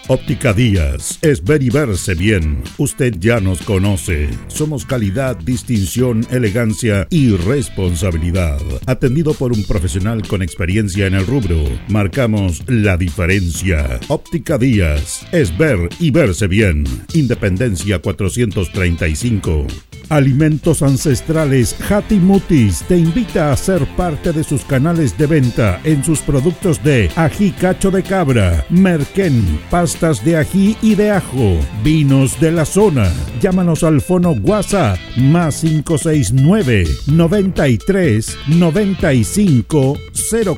[0.08, 2.62] Óptica Díaz, es ver y verse bien.
[2.78, 4.28] Usted ya nos conoce.
[4.46, 8.60] Somos calidad, distinción, elegancia y responsabilidad.
[8.86, 11.56] Atendido por un profesional con experiencia en el rubro,
[11.88, 13.98] marcamos la diferencia.
[14.06, 16.84] Óptica Díaz, es ver y verse bien.
[17.12, 19.66] Independencia 435.
[20.08, 26.20] Alimentos Ancestrales Hatimutis te invita a ser parte de sus canales de venta en sus
[26.20, 29.58] productos de ají cacho de cabra, merquén,
[30.00, 33.10] de ají y de ajo, vinos de la zona.
[33.40, 39.96] Llámanos al fono WhatsApp más 569 93 95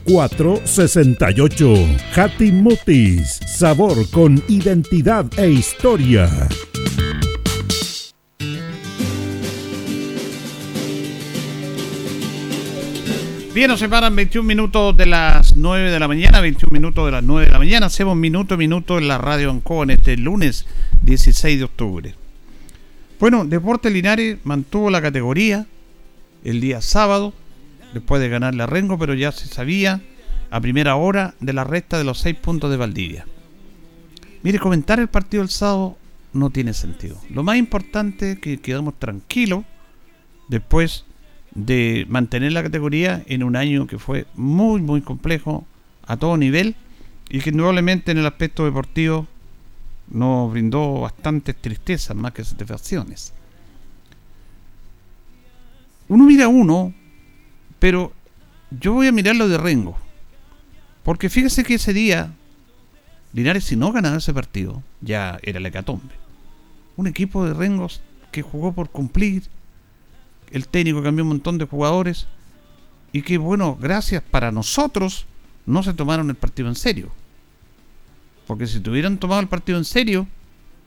[0.04, 1.74] 04 68.
[2.16, 6.28] Hatimutis, sabor con identidad e historia.
[13.54, 17.24] Bien, nos separan 21 minutos de las 9 de la mañana, 21 minutos de las
[17.24, 17.86] 9 de la mañana.
[17.86, 20.66] Hacemos minuto a minuto en la radio Ancoa en este lunes
[21.02, 22.14] 16 de octubre.
[23.18, 25.66] Bueno, Deportes Linares mantuvo la categoría
[26.44, 27.32] el día sábado,
[27.94, 30.02] después de ganarle a Rengo, pero ya se sabía
[30.50, 33.26] a primera hora de la resta de los 6 puntos de Valdivia.
[34.42, 35.96] Mire, comentar el partido del sábado
[36.34, 37.18] no tiene sentido.
[37.30, 39.64] Lo más importante es que quedamos tranquilos
[40.48, 41.06] después
[41.54, 45.66] de mantener la categoría en un año que fue muy muy complejo
[46.06, 46.76] a todo nivel
[47.28, 49.26] y que indudablemente en el aspecto deportivo
[50.10, 53.32] nos brindó bastantes tristezas más que satisfacciones.
[56.08, 56.94] Uno mira uno,
[57.78, 58.12] pero
[58.70, 59.98] yo voy a mirar lo de Rengo.
[61.02, 62.32] Porque fíjese que ese día,
[63.32, 66.14] Linares si no ganaba ese partido, ya era la hecatombe.
[66.96, 68.00] Un equipo de Rengos
[68.32, 69.44] que jugó por cumplir,
[70.50, 72.26] el técnico cambió un montón de jugadores
[73.12, 75.26] y que bueno, gracias para nosotros
[75.66, 77.10] no se tomaron el partido en serio.
[78.46, 80.26] Porque si tuvieran tomado el partido en serio,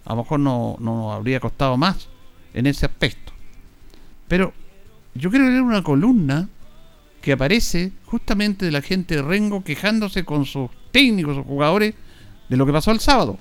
[0.05, 2.07] a lo mejor no, nos habría costado más
[2.53, 3.32] en ese aspecto.
[4.28, 4.53] Pero
[5.14, 6.49] yo quiero leer una columna
[7.22, 11.93] que aparece justamente de la gente de Rengo quejándose con sus técnicos o jugadores
[12.49, 13.38] de lo que pasó el sábado.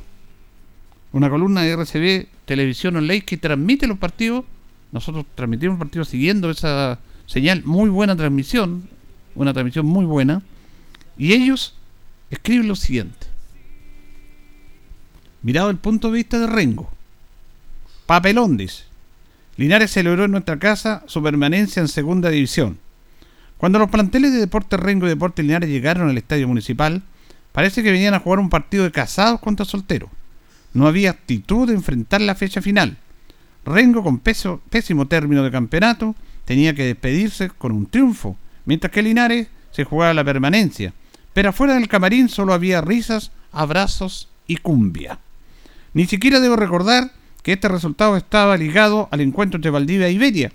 [1.12, 4.45] Una columna de RCB Televisión Online que transmite los partidos
[4.93, 8.88] nosotros transmitimos partido siguiendo esa señal, muy buena transmisión,
[9.34, 10.43] una transmisión muy buena,
[11.16, 11.74] y ellos
[12.30, 13.26] escriben lo siguiente.
[15.43, 16.91] Mirado el punto de vista de Rengo,
[18.07, 18.84] papelón dice,
[19.57, 22.78] Linares celebró en nuestra casa su permanencia en segunda división.
[23.59, 27.03] Cuando los planteles de Deporte Rengo y Deporte Linares llegaron al estadio municipal,
[27.53, 30.11] parece que venían a jugar un partido de casados contra solteros.
[30.72, 32.97] No había actitud de enfrentar la fecha final
[33.64, 39.48] Rengo, con pésimo término de campeonato, tenía que despedirse con un triunfo, mientras que Linares
[39.70, 40.92] se jugaba la permanencia.
[41.32, 45.18] Pero afuera del camarín solo había risas, abrazos y cumbia.
[45.92, 50.52] Ni siquiera debo recordar que este resultado estaba ligado al encuentro entre Valdivia e Iberia.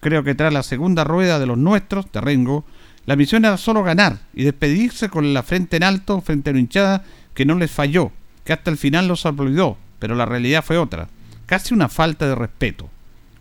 [0.00, 2.64] Creo que tras la segunda rueda de los nuestros, de Rengo,
[3.06, 6.60] la misión era solo ganar y despedirse con la frente en alto frente a una
[6.60, 8.12] hinchada que no les falló,
[8.44, 11.08] que hasta el final los aplaudió, pero la realidad fue otra
[11.46, 12.90] casi una falta de respeto.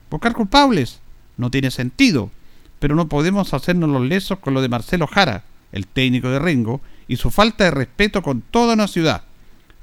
[0.09, 1.01] Buscar culpables
[1.37, 2.31] no tiene sentido,
[2.79, 6.81] pero no podemos hacernos los lesos con lo de Marcelo Jara, el técnico de Rengo,
[7.07, 9.23] y su falta de respeto con toda una ciudad.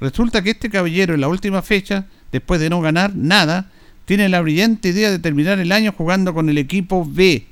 [0.01, 3.71] Resulta que este caballero en la última fecha, después de no ganar nada,
[4.05, 7.47] tiene la brillante idea de terminar el año jugando con el equipo B.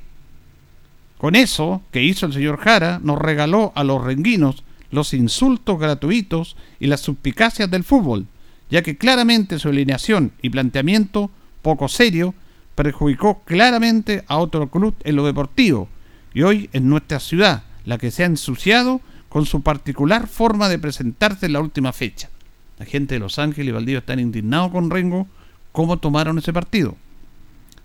[1.19, 6.57] Con eso que hizo el señor Jara, nos regaló a los renguinos los insultos gratuitos
[6.81, 8.27] y las suspicacias del fútbol
[8.71, 11.31] ya que claramente su alineación y planteamiento
[11.63, 12.35] poco serio
[12.75, 15.89] perjudicó claramente a otro club en lo deportivo
[16.33, 20.79] y hoy en nuestra ciudad, la que se ha ensuciado con su particular forma de
[20.79, 22.31] presentarse en la última fecha.
[22.79, 25.27] La gente de Los Ángeles y Valdivia están indignados con Rengo
[25.73, 26.97] cómo tomaron ese partido.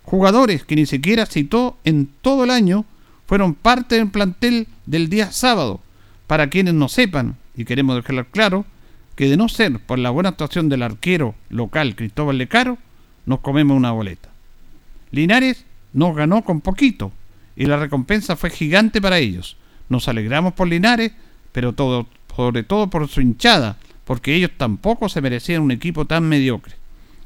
[0.02, 2.84] Jugadores que ni siquiera citó en todo el año
[3.26, 5.80] fueron parte del plantel del día sábado.
[6.26, 8.64] Para quienes no sepan, y queremos dejarlo claro,
[9.16, 12.78] que de no ser por la buena actuación del arquero local Cristóbal Lecaro,
[13.24, 14.28] nos comemos una boleta.
[15.10, 17.10] Linares nos ganó con poquito
[17.56, 19.56] y la recompensa fue gigante para ellos.
[19.88, 21.12] Nos alegramos por Linares,
[21.52, 21.74] pero
[22.36, 26.74] sobre todo por su hinchada, porque ellos tampoco se merecían un equipo tan mediocre.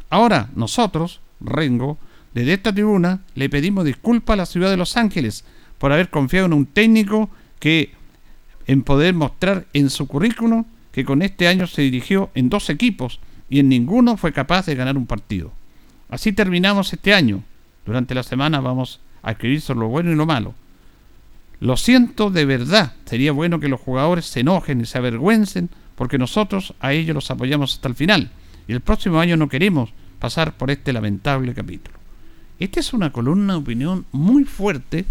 [0.08, 1.98] Ahora, nosotros, Rengo,
[2.32, 5.44] desde esta tribuna le pedimos disculpas a la ciudad de Los Ángeles
[5.78, 7.92] por haber confiado en un técnico que,
[8.66, 13.20] en poder mostrar en su currículum, que con este año se dirigió en dos equipos
[13.48, 15.52] y en ninguno fue capaz de ganar un partido.
[16.08, 17.42] Así terminamos este año.
[17.86, 20.54] Durante la semana vamos a escribir sobre lo bueno y lo malo.
[21.60, 22.94] Lo siento de verdad.
[23.04, 27.30] Sería bueno que los jugadores se enojen y se avergüencen porque nosotros a ellos los
[27.30, 28.30] apoyamos hasta el final.
[28.66, 31.98] Y el próximo año no queremos pasar por este lamentable capítulo.
[32.58, 35.04] Esta es una columna de opinión muy fuerte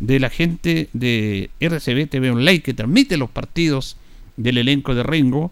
[0.00, 3.96] de la gente de RCB TV Online que transmite los partidos
[4.36, 5.50] del elenco de Rengo,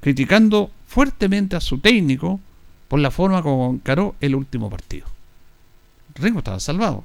[0.00, 2.40] criticando fuertemente a su técnico
[2.88, 5.06] por la forma como encaró el último partido.
[6.14, 7.04] Rengo estaba salvado.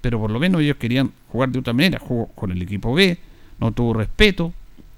[0.00, 1.98] Pero por lo menos ellos querían jugar de otra manera.
[1.98, 3.18] Jugó con el equipo B,
[3.58, 4.52] no tuvo respeto.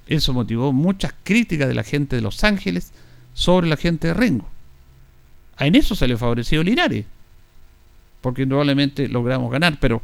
[0.07, 2.93] Eso motivó muchas críticas de la gente de Los Ángeles
[3.35, 4.49] sobre la gente de Rengo.
[5.59, 7.07] En eso se le favoreció Linares.
[8.21, 9.79] Porque indudablemente logramos ganar.
[9.81, 10.03] Pero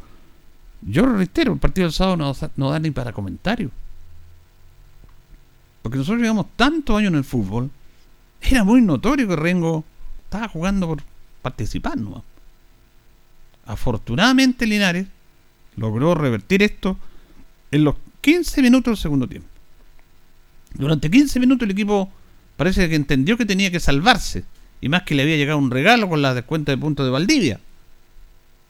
[0.81, 3.71] yo reitero, el partido del sábado no, no da ni para comentarios.
[5.83, 7.69] Porque nosotros llevamos tantos años en el fútbol.
[8.41, 9.83] Era muy notorio que Rengo
[10.23, 11.03] estaba jugando por
[11.43, 12.23] participar ¿no?
[13.65, 15.07] Afortunadamente Linares
[15.75, 16.97] logró revertir esto
[17.71, 19.47] en los 15 minutos del segundo tiempo.
[20.73, 22.11] Durante 15 minutos el equipo
[22.57, 24.45] parece que entendió que tenía que salvarse.
[24.81, 27.59] Y más que le había llegado un regalo con la descuenta de puntos de Valdivia.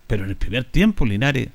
[0.05, 1.49] Pero en el primer tiempo Linares,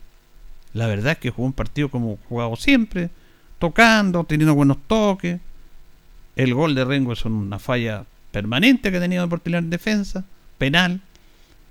[0.73, 3.11] la verdad es que jugó un partido como jugado siempre,
[3.59, 5.41] tocando, teniendo buenos toques.
[6.39, 10.24] El gol de Rengo es una falla permanente que tenido Deportivo en defensa,
[10.57, 11.01] penal.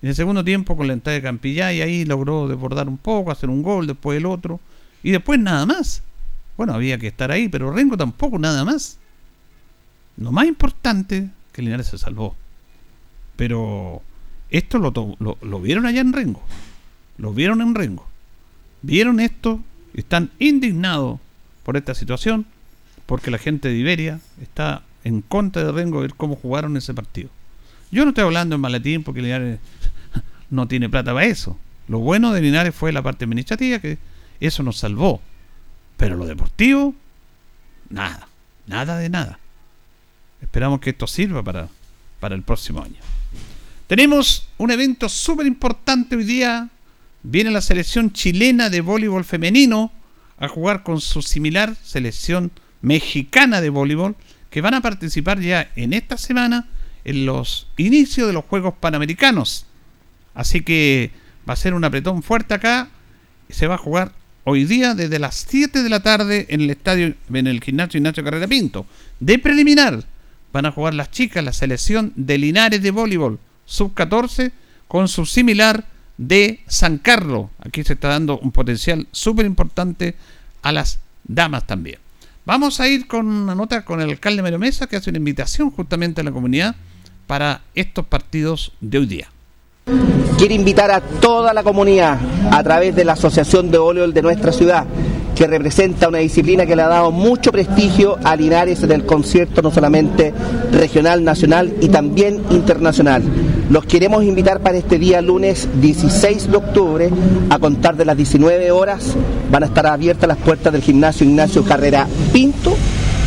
[0.02, 3.32] En el segundo tiempo con la entrada de Campillá y ahí logró desbordar un poco,
[3.32, 4.60] hacer un gol, después el otro.
[5.04, 6.04] Y después nada más.
[6.58, 9.00] Bueno, había que estar ahí, pero Rengo tampoco nada más.
[10.18, 12.36] Lo más importante, que Linares se salvó.
[13.38, 14.02] Pero
[14.50, 14.92] esto lo,
[15.42, 16.44] lo, vieron allá en Rengo.
[17.18, 18.06] Lo vieron en Rengo.
[18.82, 19.62] Vieron esto,
[19.94, 21.22] están indignados
[21.64, 22.46] por esta situación,
[23.08, 27.30] porque la gente de Iberia está en contra de Rengo ver cómo jugaron ese partido.
[27.90, 29.60] Yo no estoy hablando en maletín porque Linares
[30.52, 31.58] no tiene plata para eso.
[31.88, 33.98] Lo bueno de Linares fue la parte administrativa, que
[34.40, 35.22] eso nos salvó.
[35.96, 36.94] Pero lo deportivo,
[37.90, 38.28] nada,
[38.68, 39.40] nada de nada.
[40.42, 41.70] Esperamos que esto sirva para,
[42.20, 43.00] para el próximo año.
[43.88, 46.70] Tenemos un evento súper importante hoy día.
[47.24, 49.94] Viene la selección chilena de voleibol femenino
[50.38, 52.52] a jugar con su similar selección
[52.88, 54.16] mexicana de voleibol
[54.50, 56.68] que van a participar ya en esta semana
[57.04, 59.66] en los inicios de los Juegos Panamericanos.
[60.34, 61.12] Así que
[61.48, 62.90] va a ser un apretón fuerte acá.
[63.50, 64.14] Se va a jugar
[64.46, 68.24] hoy día desde las 7 de la tarde en el estadio, en el gimnasio Ignacio
[68.24, 68.86] Carrera Pinto.
[69.20, 70.04] De preliminar
[70.54, 74.52] van a jugar las chicas, la selección de Linares de voleibol, sub 14,
[74.88, 75.86] con su similar
[76.18, 77.50] de San Carlos.
[77.60, 80.16] Aquí se está dando un potencial súper importante
[80.62, 82.00] a las damas también.
[82.48, 84.58] Vamos a ir con una nota con el alcalde Mario
[84.90, 86.78] que hace una invitación justamente a la comunidad
[87.28, 89.28] para estos partidos de hoy día.
[90.38, 92.18] Quiero invitar a toda la comunidad
[92.50, 94.86] a través de la Asociación de Óleo de nuestra ciudad
[95.38, 99.62] que representa una disciplina que le ha dado mucho prestigio a Linares en el concierto
[99.62, 100.34] no solamente
[100.72, 103.22] regional, nacional y también internacional.
[103.70, 107.10] Los queremos invitar para este día lunes 16 de octubre
[107.52, 109.16] a contar de las 19 horas.
[109.52, 112.76] Van a estar abiertas las puertas del gimnasio Ignacio Carrera Pinto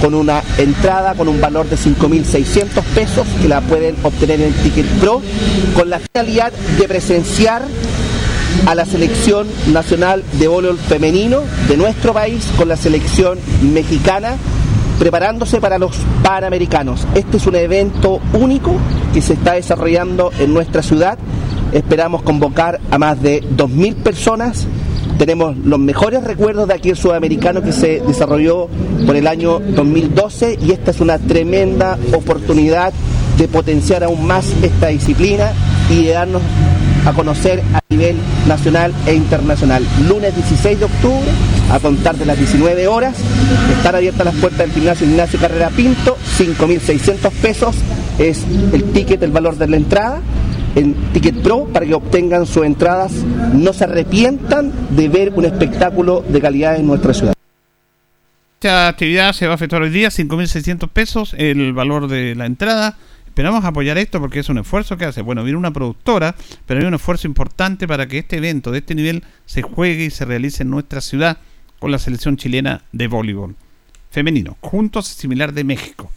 [0.01, 4.87] con una entrada con un valor de 5.600 pesos que la pueden obtener en Ticket
[4.99, 5.23] Pro
[5.77, 7.63] con la finalidad de presenciar
[8.67, 13.39] a la selección nacional de voleibol femenino de nuestro país con la selección
[13.73, 14.37] mexicana
[15.01, 15.93] preparándose para los
[16.23, 17.07] Panamericanos.
[17.15, 18.77] Este es un evento único
[19.15, 21.19] que se está desarrollando en nuestra ciudad.
[21.73, 24.67] Esperamos convocar a más de 2.000 personas.
[25.17, 28.69] Tenemos los mejores recuerdos de aquí el sudamericano que se desarrolló
[29.07, 32.93] por el año 2012 y esta es una tremenda oportunidad
[33.39, 35.53] de potenciar aún más esta disciplina
[35.89, 36.43] y de darnos
[37.05, 39.85] a conocer a nivel nacional e internacional.
[40.09, 41.31] Lunes 16 de octubre,
[41.71, 43.17] a contar de las 19 horas,
[43.77, 47.77] están abiertas las puertas del gimnasio Ignacio Carrera Pinto, 5.600 pesos
[48.19, 50.21] es el ticket, el valor de la entrada
[50.75, 53.13] en Ticket Pro para que obtengan sus entradas,
[53.53, 57.35] no se arrepientan de ver un espectáculo de calidad en nuestra ciudad.
[58.61, 62.99] Esta actividad se va a efectuar hoy día, 5.600 pesos el valor de la entrada.
[63.41, 65.23] Esperamos apoyar esto porque es un esfuerzo que hace.
[65.23, 66.35] Bueno, viene una productora,
[66.67, 70.11] pero hay un esfuerzo importante para que este evento de este nivel se juegue y
[70.11, 71.39] se realice en nuestra ciudad
[71.79, 73.57] con la selección chilena de voleibol
[74.11, 76.13] femenino, juntos similar de México.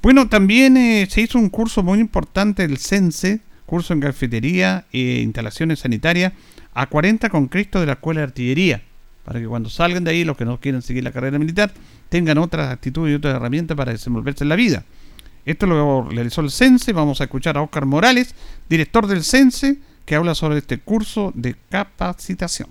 [0.00, 5.20] Bueno, también eh, se hizo un curso muy importante del CENSE, curso en cafetería e
[5.20, 6.32] instalaciones sanitarias,
[6.72, 8.80] a 40 con Cristo de la Escuela de Artillería,
[9.26, 11.74] para que cuando salgan de ahí, los que no quieren seguir la carrera militar,
[12.08, 14.84] tengan otras actitudes y otras herramientas para desenvolverse en la vida.
[15.48, 16.92] Esto lo realizó el CENSE.
[16.92, 18.34] Vamos a escuchar a Oscar Morales,
[18.68, 22.68] director del CENSE, que habla sobre este curso de capacitación.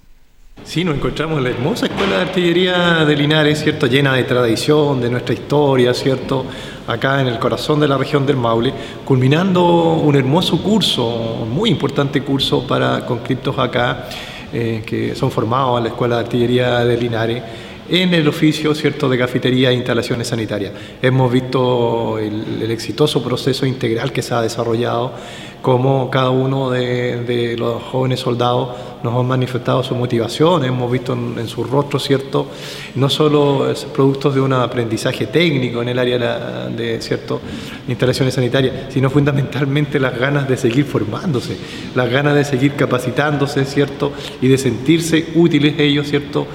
[0.63, 3.88] Sí, nos encontramos en la hermosa Escuela de Artillería de Linares, ¿cierto?
[3.88, 6.45] Llena de tradición, de nuestra historia, ¿cierto?
[6.86, 8.71] Acá en el corazón de la región del Maule,
[9.03, 14.07] culminando un hermoso curso, un muy importante curso para conscriptos acá,
[14.53, 17.43] eh, que son formados en la Escuela de Artillería de Linares
[17.90, 20.74] en el oficio cierto de cafetería e instalaciones sanitarias.
[21.02, 25.14] Hemos visto el, exitoso proceso integral que se ha desarrollado,
[25.62, 28.70] como cada uno de, los jóvenes soldados
[29.04, 32.48] nos han manifestado su motivación, hemos visto en, su rostro, ¿cierto?
[32.96, 37.42] No solo productos de un aprendizaje técnico en el área de, ¿cierto?
[37.88, 41.58] instalaciones sanitarias, sino fundamentalmente las ganas de seguir formándose,
[41.96, 44.12] las ganas de seguir capacitándose, ¿cierto?
[44.42, 46.48] Y de sentirse útiles ellos, ¿cierto?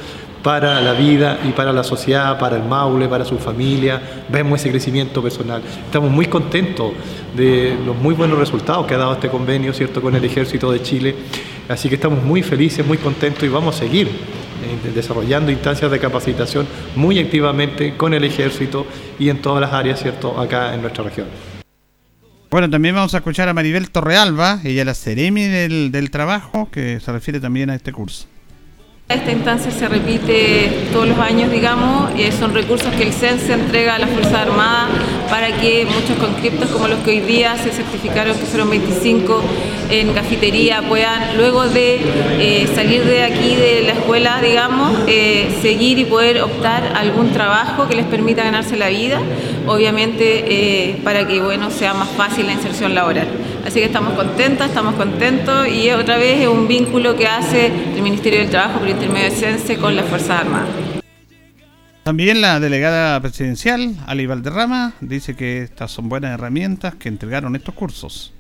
[0.42, 4.24] Para la vida y para la sociedad, para el Maule, para su familia.
[4.28, 5.62] Vemos ese crecimiento personal.
[5.84, 6.92] Estamos muy contentos
[7.36, 10.82] de los muy buenos resultados que ha dado este convenio, ¿cierto?, con el Ejército de
[10.82, 11.14] Chile.
[11.68, 15.98] Así que estamos muy felices, muy contentos y vamos a seguir eh, desarrollando instancias de
[15.98, 16.66] capacitación
[16.96, 18.86] muy activamente con el Ejército
[19.18, 21.28] y en todas las áreas, ¿cierto?, acá en nuestra región.
[22.50, 26.68] Bueno, también vamos a escuchar a Maribel Torrealba, ella es la Ceremi del, del trabajo,
[26.70, 28.26] que se refiere también a este curso.
[29.12, 33.96] Esta instancia se repite todos los años, digamos, son recursos que el CEN se entrega
[33.96, 34.88] a las Fuerzas Armadas
[35.28, 39.42] para que muchos conscriptos como los que hoy día se certificaron, que fueron 25
[39.90, 42.00] en cafetería, puedan luego de
[42.40, 47.86] eh, salir de aquí de la escuela, digamos, eh, seguir y poder optar algún trabajo
[47.88, 49.20] que les permita ganarse la vida,
[49.66, 53.28] obviamente eh, para que bueno, sea más fácil la inserción laboral.
[53.64, 58.02] Así que estamos contentas, estamos contentos y otra vez es un vínculo que hace el
[58.02, 60.68] Ministerio del Trabajo por intermedio de CENSE con las Fuerzas Armadas.
[62.02, 67.74] También la delegada presidencial, Ali Valderrama, dice que estas son buenas herramientas que entregaron estos
[67.74, 68.32] cursos.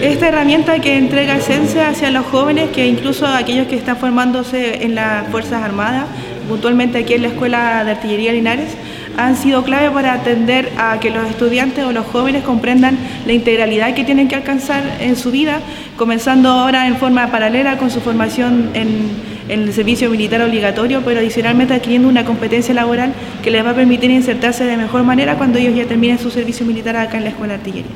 [0.00, 4.84] Esta herramienta que entrega el CENSE hacia los jóvenes, que incluso aquellos que están formándose
[4.84, 6.06] en las Fuerzas Armadas,
[6.48, 8.74] puntualmente aquí en la Escuela de Artillería Linares,
[9.16, 13.94] han sido clave para atender a que los estudiantes o los jóvenes comprendan la integralidad
[13.94, 15.60] que tienen que alcanzar en su vida,
[15.96, 21.74] comenzando ahora en forma paralela con su formación en, el servicio militar obligatorio, pero adicionalmente
[21.74, 25.74] adquiriendo una competencia laboral que les va a permitir insertarse de mejor manera cuando ellos
[25.74, 27.90] ya terminen su servicio militar acá en la Escuela de Artillería.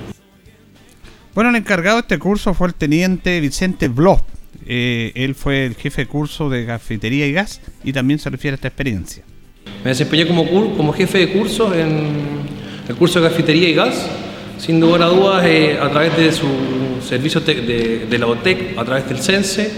[1.35, 4.23] Bueno, el encargado de este curso fue el teniente Vicente Bloch.
[4.67, 8.55] Eh, él fue el jefe de curso de cafetería y gas y también se refiere
[8.55, 9.23] a esta experiencia.
[9.87, 12.09] Me desempeñé como, jefe de curso en
[12.89, 14.09] el curso de cafetería y gas,
[14.59, 16.49] sin lugar a dudas, eh, a través de su
[17.09, 19.70] servicio de, la OTEC, a través del CENSE.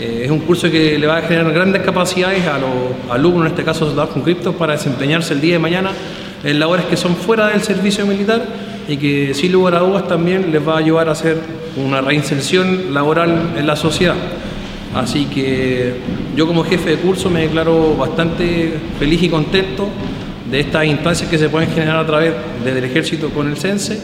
[0.00, 2.70] Eh, es un curso que le va a generar grandes capacidades a los
[3.10, 5.90] alumnos, en este caso soldados con cripto, para desempeñarse el día de mañana
[6.42, 8.42] en labores que son fuera del servicio militar
[8.88, 11.36] y que sin lugar a dudas también les va a ayudar a hacer
[11.76, 14.16] una reinserción laboral en la sociedad.
[14.94, 15.94] Así que
[16.36, 19.88] yo como jefe de curso me declaro bastante feliz y contento
[20.50, 22.34] de estas instancias que se pueden generar a través
[22.64, 24.00] del ejército con el CENSE.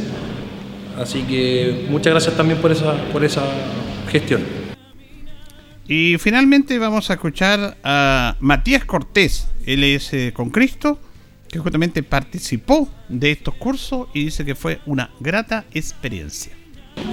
[0.99, 3.43] Así que muchas gracias también por esa, por esa
[4.11, 4.43] gestión.
[5.89, 10.99] Y finalmente vamos a escuchar a Matías Cortés, él es eh, con Cristo,
[11.49, 16.53] que justamente participó de estos cursos y dice que fue una grata experiencia.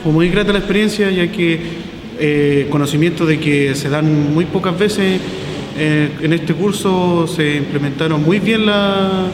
[0.01, 1.59] Fue muy grata la experiencia ya que
[2.19, 5.19] eh, conocimiento de que se dan muy pocas veces.
[5.77, 9.25] Eh, en este curso se implementaron muy bien la,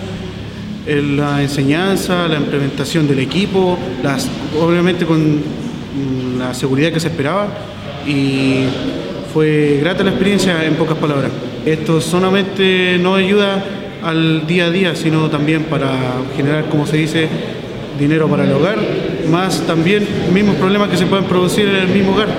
[0.87, 5.41] la enseñanza, la implementación del equipo, las, obviamente con
[6.37, 7.47] la seguridad que se esperaba
[8.07, 8.63] y
[9.33, 11.31] fue grata la experiencia en pocas palabras.
[11.65, 13.63] Esto solamente no ayuda
[14.03, 15.91] al día a día, sino también para
[16.35, 17.27] generar, como se dice,
[17.99, 18.77] dinero para el hogar,
[19.29, 22.29] más también mismos problemas que se pueden producir en el mismo hogar.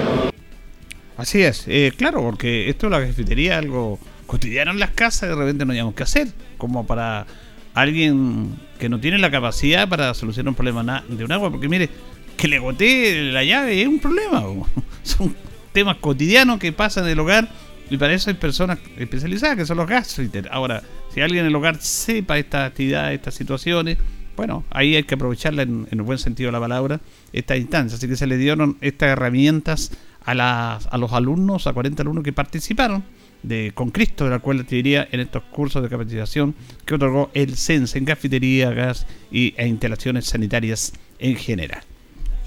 [1.21, 5.35] Así es, eh, claro, porque esto de la cafetería algo cotidiano en las casas, de
[5.35, 7.27] repente no hayamos que hacer, como para
[7.75, 11.91] alguien que no tiene la capacidad para solucionar un problema de un agua, porque mire,
[12.39, 14.45] que le gotee la llave es un problema,
[15.03, 15.37] son
[15.75, 17.51] temas cotidianos que pasan en el hogar
[17.91, 20.49] y para eso hay personas especializadas que son los gastrointers.
[20.51, 23.99] Ahora, si alguien en el hogar sepa estas actividades, estas situaciones,
[24.37, 26.99] bueno, ahí hay que aprovecharla en, en el buen sentido de la palabra,
[27.35, 27.99] esta instancia.
[27.99, 29.91] Así que se le dieron estas herramientas
[30.25, 33.05] a, a los alumnos, a 40 alumnos que participaron
[33.43, 36.55] de con Cristo de la cual te diría en estos cursos de capacitación
[36.85, 41.83] que otorgó el CENSE en cafetería, gas y, e instalaciones sanitarias en general.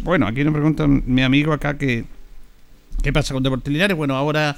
[0.01, 2.05] Bueno, aquí nos pregunta mi amigo acá que
[3.01, 3.95] qué pasa con Deportes.
[3.95, 4.55] Bueno, ahora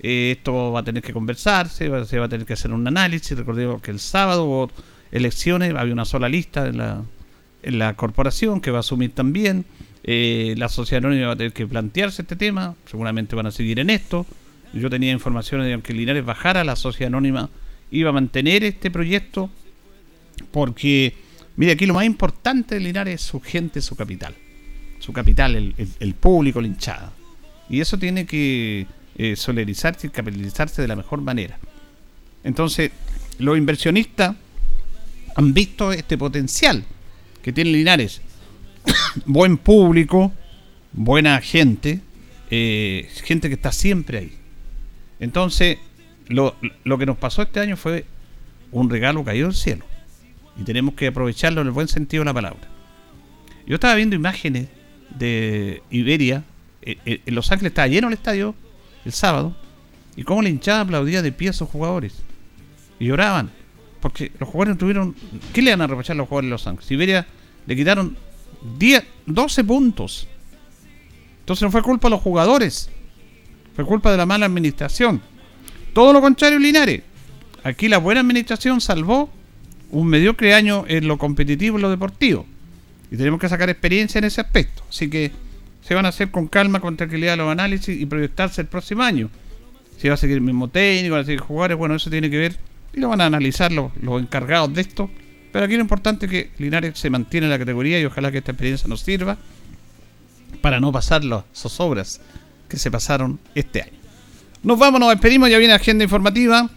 [0.00, 3.36] eh, esto va a tener que conversarse, se va a tener que hacer un análisis.
[3.36, 4.70] Recordemos que el sábado hubo
[5.12, 7.02] elecciones, había una sola lista en la,
[7.62, 9.64] en la corporación que va a asumir también.
[10.10, 13.78] Eh, la sociedad anónima va a tener que plantearse este tema, seguramente van a seguir
[13.78, 14.24] en esto.
[14.72, 17.50] Yo tenía informaciones de que Linares bajara, la sociedad anónima
[17.90, 19.50] iba a mantener este proyecto,
[20.50, 21.14] porque,
[21.56, 24.34] mire, aquí lo más importante de Linares es su gente, su capital.
[24.98, 27.12] Su capital, el, público, la hinchada.
[27.68, 28.86] Y eso tiene que
[29.18, 31.58] eh, y capitalizarse de la mejor manera.
[32.44, 32.92] Entonces,
[33.38, 34.34] los inversionistas
[35.36, 36.82] han visto este potencial
[37.42, 38.22] que tiene Linares.
[39.26, 40.32] Buen público,
[40.92, 42.00] buena gente,
[42.50, 44.32] eh, gente que está siempre ahí.
[45.20, 45.78] Entonces,
[46.28, 48.04] lo, lo que nos pasó este año fue
[48.72, 49.84] un regalo caído del cielo.
[50.58, 52.68] Y tenemos que aprovecharlo en el buen sentido de la palabra.
[53.66, 54.68] Yo estaba viendo imágenes
[55.16, 56.44] de Iberia.
[56.82, 58.54] Eh, eh, en Los Ángeles estaba lleno el estadio
[59.04, 59.56] el sábado.
[60.16, 62.14] Y cómo la hinchada aplaudía de pie a sus jugadores.
[62.98, 63.50] Y lloraban.
[64.00, 65.14] Porque los jugadores tuvieron.
[65.52, 66.90] ¿Qué le van a reprochar a los jugadores de Los Ángeles?
[66.90, 67.26] Iberia
[67.66, 68.16] le quitaron
[68.78, 70.28] 10, 12 puntos.
[71.40, 72.90] Entonces no fue culpa de los jugadores.
[73.74, 75.20] Fue culpa de la mala administración.
[75.92, 77.02] Todo lo contrario, Linares.
[77.64, 79.30] Aquí la buena administración salvó
[79.90, 82.46] un mediocre año en lo competitivo y lo deportivo.
[83.10, 84.82] Y tenemos que sacar experiencia en ese aspecto.
[84.88, 85.32] Así que
[85.82, 89.30] se van a hacer con calma, con tranquilidad los análisis y proyectarse el próximo año.
[89.96, 92.38] Si va a seguir el mismo técnico, van a seguir jugadores, bueno, eso tiene que
[92.38, 92.56] ver
[92.92, 95.10] y lo van a analizar los, los encargados de esto.
[95.52, 98.38] Pero aquí lo importante es que Linares se mantiene en la categoría y ojalá que
[98.38, 99.36] esta experiencia nos sirva
[100.60, 102.20] para no pasar las zozobras
[102.68, 103.98] que se pasaron este año.
[104.62, 106.68] Nos vamos, nos despedimos, ya viene agenda informativa.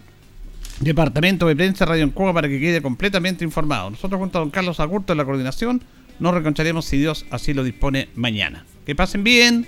[0.80, 3.89] Departamento de Prensa Radio Encuba para que quede completamente informado.
[3.89, 5.82] Nosotros junto a don Carlos Agurto en la coordinación
[6.19, 8.65] nos reconcharemos si Dios así lo dispone mañana.
[8.86, 9.67] Que pasen bien.